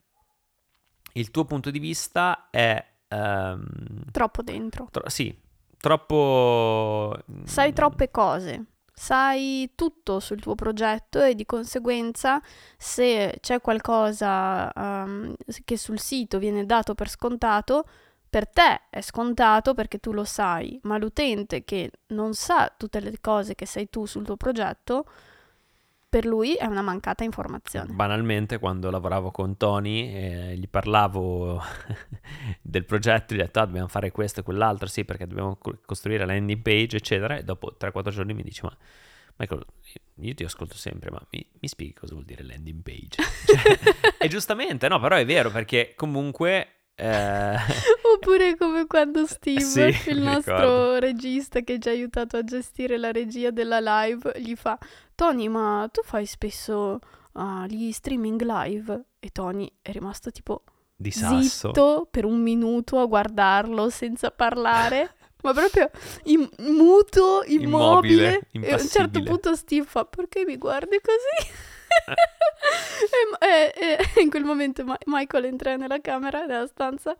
il 1.14 1.32
tuo 1.32 1.46
punto 1.46 1.70
di 1.72 1.80
vista 1.80 2.50
è 2.50 2.84
ehm, 3.08 4.12
Troppo 4.12 4.42
dentro. 4.42 4.88
tro- 4.92 5.10
sì, 5.10 5.36
troppo 5.78 7.18
Sai 7.44 7.74
troppe 7.74 8.12
cose. 8.12 8.66
Sai 8.94 9.74
tutto 9.76 10.20
sul 10.20 10.40
tuo 10.40 10.56
progetto 10.56 11.22
e 11.22 11.36
di 11.36 11.46
conseguenza 11.46 12.42
se 12.78 13.38
c'è 13.42 13.62
qualcosa 13.62 14.72
um, 14.76 15.36
che 15.64 15.78
sul 15.78 16.00
sito 16.00 16.40
viene 16.40 16.66
dato 16.66 16.96
per 16.96 17.08
scontato, 17.08 17.88
per 18.28 18.50
te 18.50 18.82
è 18.90 19.02
scontato 19.02 19.76
perché 19.76 20.00
tu 20.00 20.12
lo 20.14 20.24
sai, 20.24 20.80
ma 20.84 20.98
l'utente 20.98 21.64
che 21.64 21.92
non 22.08 22.34
sa 22.34 22.74
tutte 22.76 23.00
le 23.00 23.20
cose 23.22 23.54
che 23.54 23.68
sai 23.68 23.88
tu 23.88 24.08
sul 24.08 24.26
tuo 24.26 24.36
progetto, 24.36 25.06
per 26.10 26.26
lui 26.26 26.56
è 26.56 26.66
una 26.66 26.82
mancata 26.82 27.24
informazione. 27.24 27.94
Banalmente, 27.94 28.60
quando 28.60 28.90
lavoravo 28.90 29.32
con 29.32 29.58
Tony, 29.58 30.14
eh, 30.14 30.58
gli 30.58 30.68
parlavo 30.70 31.62
del 32.62 32.86
progetto, 32.86 33.34
gli 33.34 33.40
ho 33.40 33.44
detto, 33.44 33.60
ah, 33.60 33.66
dobbiamo 33.66 33.88
fare 33.88 34.12
questo 34.12 34.40
e 34.40 34.44
quell'altro, 34.44 34.88
sì, 34.88 35.04
perché 35.04 35.28
dobbiamo 35.28 35.58
co- 35.58 35.80
costruire 35.86 36.26
la 36.26 36.34
landing 36.34 36.62
page, 36.62 36.98
eccetera, 36.98 37.38
e 37.38 37.44
dopo 37.44 37.76
3-4 37.78 38.10
giorni 38.10 38.34
mi 38.34 38.44
dice, 38.44 38.62
ma 38.64 38.78
Michael, 39.38 39.66
io 40.22 40.34
ti 40.34 40.44
ascolto 40.44 40.76
sempre, 40.76 41.12
ma 41.12 41.22
mi, 41.32 41.46
mi 41.60 41.68
spieghi 41.68 41.94
cosa 41.94 42.14
vuol 42.14 42.26
dire 42.26 42.44
landing 42.44 42.82
page? 42.82 43.22
Cioè, 43.46 44.16
e 44.18 44.28
giustamente, 44.30 44.88
no, 44.88 45.00
però 45.00 45.16
è 45.16 45.26
vero, 45.26 45.52
perché 45.52 45.94
comunque 45.96 46.77
Eh, 47.00 47.56
Oppure 48.16 48.58
come 48.58 48.88
quando 48.88 49.28
Steve, 49.28 49.62
Sì, 49.62 50.10
il 50.10 50.20
nostro 50.22 50.56
ricordo. 50.58 51.00
regista 51.00 51.60
che 51.62 51.78
ci 51.78 51.90
ha 51.90 51.92
aiutato 51.92 52.38
a 52.38 52.44
gestire 52.44 52.98
la 52.98 53.12
regia 53.12 53.52
della 53.52 53.80
live, 53.80 54.32
gli 54.38 54.56
fa: 54.56 54.78
Tony, 55.14 55.48
ma 55.48 55.88
tu 55.92 56.02
fai 56.04 56.26
spesso 56.26 57.00
ah, 57.34 57.66
gli 57.68 57.92
streaming 57.92 58.42
live? 58.42 59.04
E 59.20 59.30
Tony 59.30 59.72
è 59.82 59.92
rimasto 59.92 60.32
tipo 60.32 60.64
di 60.96 61.12
sasso. 61.12 61.68
zitto 61.68 62.08
per 62.10 62.26
un 62.26 62.42
minuto 62.42 63.00
a 63.00 63.06
guardarlo 63.06 63.90
senza 63.90 64.32
parlare. 64.32 65.14
Ma 65.44 65.54
proprio 65.54 65.92
im- 66.24 66.50
muto, 66.62 67.44
immobile. 67.46 68.42
Immobile, 68.54 68.68
E 68.68 68.74
a 68.74 68.82
un 68.82 68.88
certo 68.88 69.22
punto 69.22 69.56
Steve 69.56 69.86
fa: 69.86 70.04
Perché 70.04 70.46
mi 70.46 70.58
guardi 70.58 71.00
così? 71.00 71.52
e, 73.40 73.74
e- 73.76 73.98
e 74.16 74.22
in 74.22 74.30
quel 74.30 74.44
momento 74.44 74.84
Ma- 74.84 74.98
Michael 75.06 75.46
entra 75.46 75.76
nella 75.76 76.02
camera, 76.02 76.46
nella 76.46 76.68
stanza, 76.68 77.18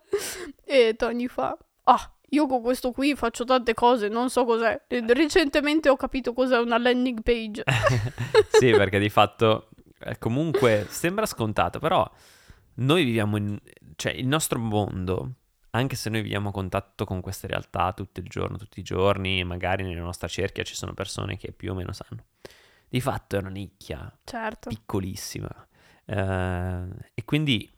e 0.64 0.94
Tony 0.96 1.26
fa: 1.26 1.56
Ah, 1.84 2.12
io 2.30 2.46
con 2.46 2.60
questo 2.60 2.92
qui 2.92 3.14
faccio 3.14 3.44
tante 3.44 3.74
cose, 3.74 4.08
non 4.08 4.28
so 4.28 4.44
cos'è. 4.44 4.82
E 4.86 5.02
Recentemente 5.06 5.88
ho 5.88 5.96
capito 5.96 6.32
cos'è 6.32 6.58
una 6.58 6.78
landing 6.78 7.22
page. 7.22 7.64
sì, 8.50 8.70
perché 8.72 8.98
di 8.98 9.08
fatto 9.08 9.70
eh, 10.00 10.18
comunque 10.18 10.86
sembra 10.90 11.26
scontato, 11.26 11.78
però 11.78 12.08
noi 12.74 13.04
viviamo 13.04 13.36
in... 13.36 13.58
cioè 13.96 14.12
il 14.12 14.26
nostro 14.26 14.58
mondo, 14.58 15.32
anche 15.70 15.96
se 15.96 16.10
noi 16.10 16.20
viviamo 16.20 16.50
a 16.50 16.52
contatto 16.52 17.04
con 17.04 17.20
queste 17.20 17.46
realtà 17.46 17.92
tutto 17.94 18.20
il 18.20 18.28
giorno, 18.28 18.58
tutti 18.58 18.80
i 18.80 18.84
giorni, 18.84 19.42
magari 19.44 19.82
nella 19.82 20.02
nostra 20.02 20.28
cerchia 20.28 20.62
ci 20.64 20.74
sono 20.74 20.92
persone 20.92 21.36
che 21.38 21.52
più 21.52 21.72
o 21.72 21.74
meno 21.74 21.92
sanno. 21.92 22.24
Di 22.88 23.00
fatto 23.00 23.36
è 23.36 23.38
una 23.40 23.50
nicchia 23.50 24.10
certo. 24.24 24.68
piccolissima. 24.68 25.48
Eh, 26.04 26.88
e 27.14 27.24
quindi 27.24 27.70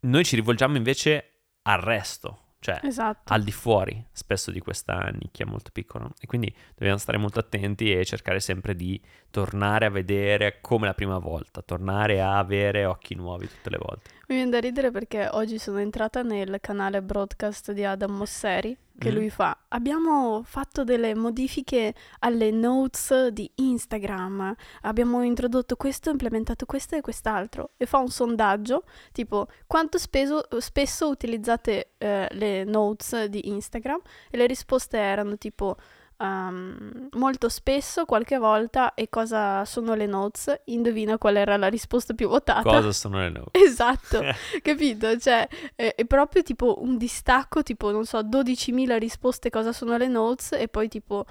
noi 0.00 0.24
ci 0.24 0.34
rivolgiamo 0.34 0.76
invece 0.76 1.28
al 1.62 1.78
resto, 1.78 2.54
cioè 2.58 2.80
Esatto. 2.82 3.32
al 3.32 3.44
di 3.44 3.52
fuori 3.52 4.04
spesso 4.10 4.50
di 4.50 4.58
questa 4.58 5.10
nicchia 5.16 5.46
molto 5.46 5.70
piccola 5.72 6.10
e 6.18 6.26
quindi 6.26 6.52
dobbiamo 6.74 6.98
stare 6.98 7.18
molto 7.18 7.38
attenti 7.38 7.92
e 7.92 8.04
cercare 8.04 8.40
sempre 8.40 8.74
di 8.74 9.00
tornare 9.30 9.86
a 9.86 9.90
vedere 9.90 10.60
come 10.60 10.86
la 10.86 10.94
prima 10.94 11.18
volta, 11.18 11.62
tornare 11.62 12.20
a 12.20 12.38
avere 12.38 12.84
occhi 12.84 13.14
nuovi 13.14 13.46
tutte 13.48 13.70
le 13.70 13.78
volte. 13.78 14.10
Mi 14.32 14.38
viene 14.38 14.50
da 14.52 14.60
ridere 14.60 14.90
perché 14.90 15.28
oggi 15.32 15.58
sono 15.58 15.76
entrata 15.78 16.22
nel 16.22 16.56
canale 16.58 17.02
broadcast 17.02 17.72
di 17.72 17.84
Adam 17.84 18.12
Mosseri 18.16 18.74
che 18.98 19.10
Mm. 19.10 19.14
lui 19.14 19.28
fa. 19.28 19.54
Abbiamo 19.68 20.40
fatto 20.42 20.84
delle 20.84 21.14
modifiche 21.14 21.92
alle 22.20 22.50
notes 22.50 23.26
di 23.26 23.50
Instagram. 23.56 24.54
Abbiamo 24.82 25.22
introdotto 25.22 25.76
questo, 25.76 26.08
implementato 26.08 26.64
questo 26.64 26.96
e 26.96 27.02
quest'altro. 27.02 27.72
E 27.76 27.84
fa 27.84 27.98
un 27.98 28.08
sondaggio 28.08 28.84
tipo 29.12 29.48
quanto 29.66 29.98
speso- 29.98 30.46
spesso 30.60 31.10
utilizzate 31.10 31.90
eh, 31.98 32.26
le 32.30 32.64
notes 32.64 33.24
di 33.26 33.50
Instagram. 33.50 34.00
E 34.30 34.38
le 34.38 34.46
risposte 34.46 34.96
erano 34.96 35.36
tipo 35.36 35.76
ehm, 36.22 37.08
molto 37.12 37.48
spesso, 37.48 38.04
qualche 38.04 38.38
volta 38.38 38.94
e 38.94 39.08
cosa 39.08 39.64
sono 39.64 39.94
le 39.94 40.06
notes. 40.06 40.60
Indovina 40.66 41.18
qual 41.18 41.36
era 41.36 41.56
la 41.56 41.68
risposta 41.68 42.14
più 42.14 42.28
votata. 42.28 42.62
Cosa 42.62 42.92
sono 42.92 43.18
le 43.18 43.30
note? 43.36 43.58
Esatto, 43.58 44.20
capito? 44.62 45.18
Cioè, 45.18 45.48
è, 45.74 45.94
è 45.96 46.04
proprio 46.04 46.42
tipo 46.42 46.80
un 46.82 46.96
distacco, 46.96 47.62
tipo, 47.62 47.90
non 47.90 48.04
so, 48.04 48.20
12.000 48.22 48.96
risposte 48.98 49.50
cosa 49.50 49.72
sono 49.72 49.96
le 49.96 50.08
notes 50.08 50.52
e 50.52 50.68
poi 50.68 50.88
tipo 50.88 51.26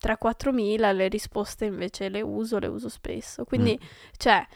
3-4.000 0.00 0.92
le 0.94 1.08
risposte 1.08 1.64
invece 1.64 2.08
le 2.08 2.22
uso, 2.22 2.58
le 2.58 2.68
uso 2.68 2.88
spesso. 2.88 3.44
Quindi, 3.44 3.78
Mm. 3.80 3.86
cioè, 4.16 4.46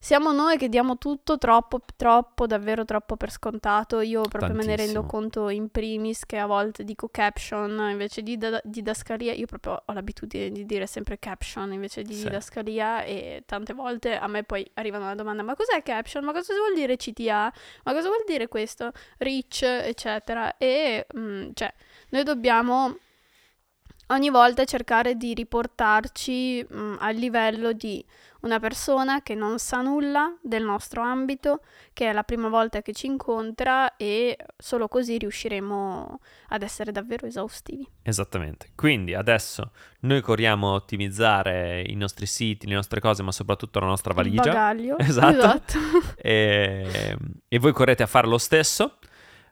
siamo 0.00 0.30
noi 0.32 0.56
che 0.58 0.68
diamo 0.68 0.96
tutto 0.96 1.38
troppo, 1.38 1.80
troppo, 1.96 2.46
davvero 2.46 2.84
troppo 2.84 3.16
per 3.16 3.30
scontato. 3.32 4.00
Io 4.00 4.22
proprio 4.22 4.54
me 4.54 4.64
ne 4.64 4.76
rendo 4.76 5.00
Tantissimo. 5.00 5.06
conto 5.06 5.48
in 5.48 5.68
primis 5.70 6.24
che 6.24 6.38
a 6.38 6.46
volte 6.46 6.84
dico 6.84 7.08
caption 7.08 7.88
invece 7.90 8.22
di 8.22 8.38
da- 8.38 8.60
didascalia. 8.62 9.32
Io 9.32 9.46
proprio 9.46 9.82
ho 9.84 9.92
l'abitudine 9.92 10.50
di 10.50 10.64
dire 10.64 10.86
sempre 10.86 11.18
caption 11.18 11.72
invece 11.72 12.02
di 12.02 12.14
Sì. 12.14 12.24
didascalia 12.24 13.02
e 13.02 13.42
tante 13.44 13.72
volte 13.74 14.16
a 14.16 14.26
me 14.28 14.44
poi 14.44 14.68
arrivano 14.74 15.06
la 15.06 15.14
domanda 15.16 15.42
ma 15.42 15.56
cos'è 15.56 15.82
caption? 15.82 16.24
Ma 16.24 16.32
cosa 16.32 16.54
vuol 16.54 16.74
dire 16.74 16.96
CTA? 16.96 17.52
Ma 17.84 17.92
cosa 17.92 18.06
vuol 18.08 18.22
dire 18.26 18.46
questo? 18.48 18.92
Reach, 19.18 19.62
eccetera. 19.62 20.56
E 20.58 21.06
mm, 21.16 21.50
cioè, 21.54 21.72
noi 22.10 22.22
dobbiamo 22.22 22.96
ogni 24.08 24.30
volta 24.30 24.64
cercare 24.64 25.16
di 25.16 25.34
riportarci 25.34 26.66
mm, 26.72 26.94
al 26.98 27.14
livello 27.16 27.72
di 27.72 28.04
una 28.40 28.60
persona 28.60 29.20
che 29.22 29.34
non 29.34 29.58
sa 29.58 29.80
nulla 29.80 30.32
del 30.40 30.62
nostro 30.62 31.02
ambito, 31.02 31.60
che 31.92 32.08
è 32.08 32.12
la 32.12 32.22
prima 32.22 32.48
volta 32.48 32.82
che 32.82 32.92
ci 32.92 33.06
incontra 33.06 33.96
e 33.96 34.36
solo 34.56 34.86
così 34.86 35.18
riusciremo 35.18 36.20
ad 36.50 36.62
essere 36.62 36.92
davvero 36.92 37.26
esaustivi. 37.26 37.84
Esattamente. 38.02 38.70
Quindi 38.76 39.14
adesso 39.14 39.72
noi 40.00 40.20
corriamo 40.20 40.70
a 40.70 40.74
ottimizzare 40.74 41.82
i 41.84 41.94
nostri 41.96 42.26
siti, 42.26 42.68
le 42.68 42.74
nostre 42.74 43.00
cose, 43.00 43.24
ma 43.24 43.32
soprattutto 43.32 43.80
la 43.80 43.86
nostra 43.86 44.10
Il 44.10 44.16
valigia. 44.16 44.42
bagaglio. 44.42 44.96
Esatto. 45.08 45.36
esatto. 45.38 45.78
E, 46.22 47.16
e 47.48 47.58
voi 47.58 47.72
correte 47.72 48.04
a 48.04 48.06
fare 48.06 48.28
lo 48.28 48.38
stesso. 48.38 48.98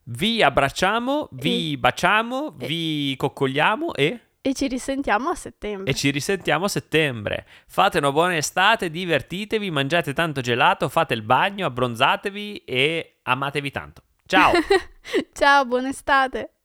Vi 0.04 0.42
abbracciamo, 0.42 1.28
vi 1.32 1.76
baciamo, 1.76 2.54
e- 2.60 2.66
vi 2.66 3.14
coccoliamo 3.16 3.94
e... 3.94 4.20
e 4.46 4.54
ci 4.54 4.68
risentiamo 4.68 5.30
a 5.30 5.34
settembre. 5.34 5.90
E 5.90 5.94
ci 5.96 6.10
risentiamo 6.10 6.66
a 6.66 6.68
settembre. 6.68 7.46
Fate 7.66 7.98
una 7.98 8.12
buona 8.12 8.36
estate, 8.36 8.90
divertitevi, 8.90 9.72
mangiate 9.72 10.12
tanto 10.12 10.40
gelato, 10.40 10.88
fate 10.88 11.14
il 11.14 11.22
bagno, 11.22 11.66
abbronzatevi 11.66 12.58
e 12.58 13.18
amatevi 13.24 13.70
tanto. 13.72 14.02
Ciao! 14.24 14.52
Ciao, 15.34 15.66
buona 15.66 15.88
estate. 15.88 16.55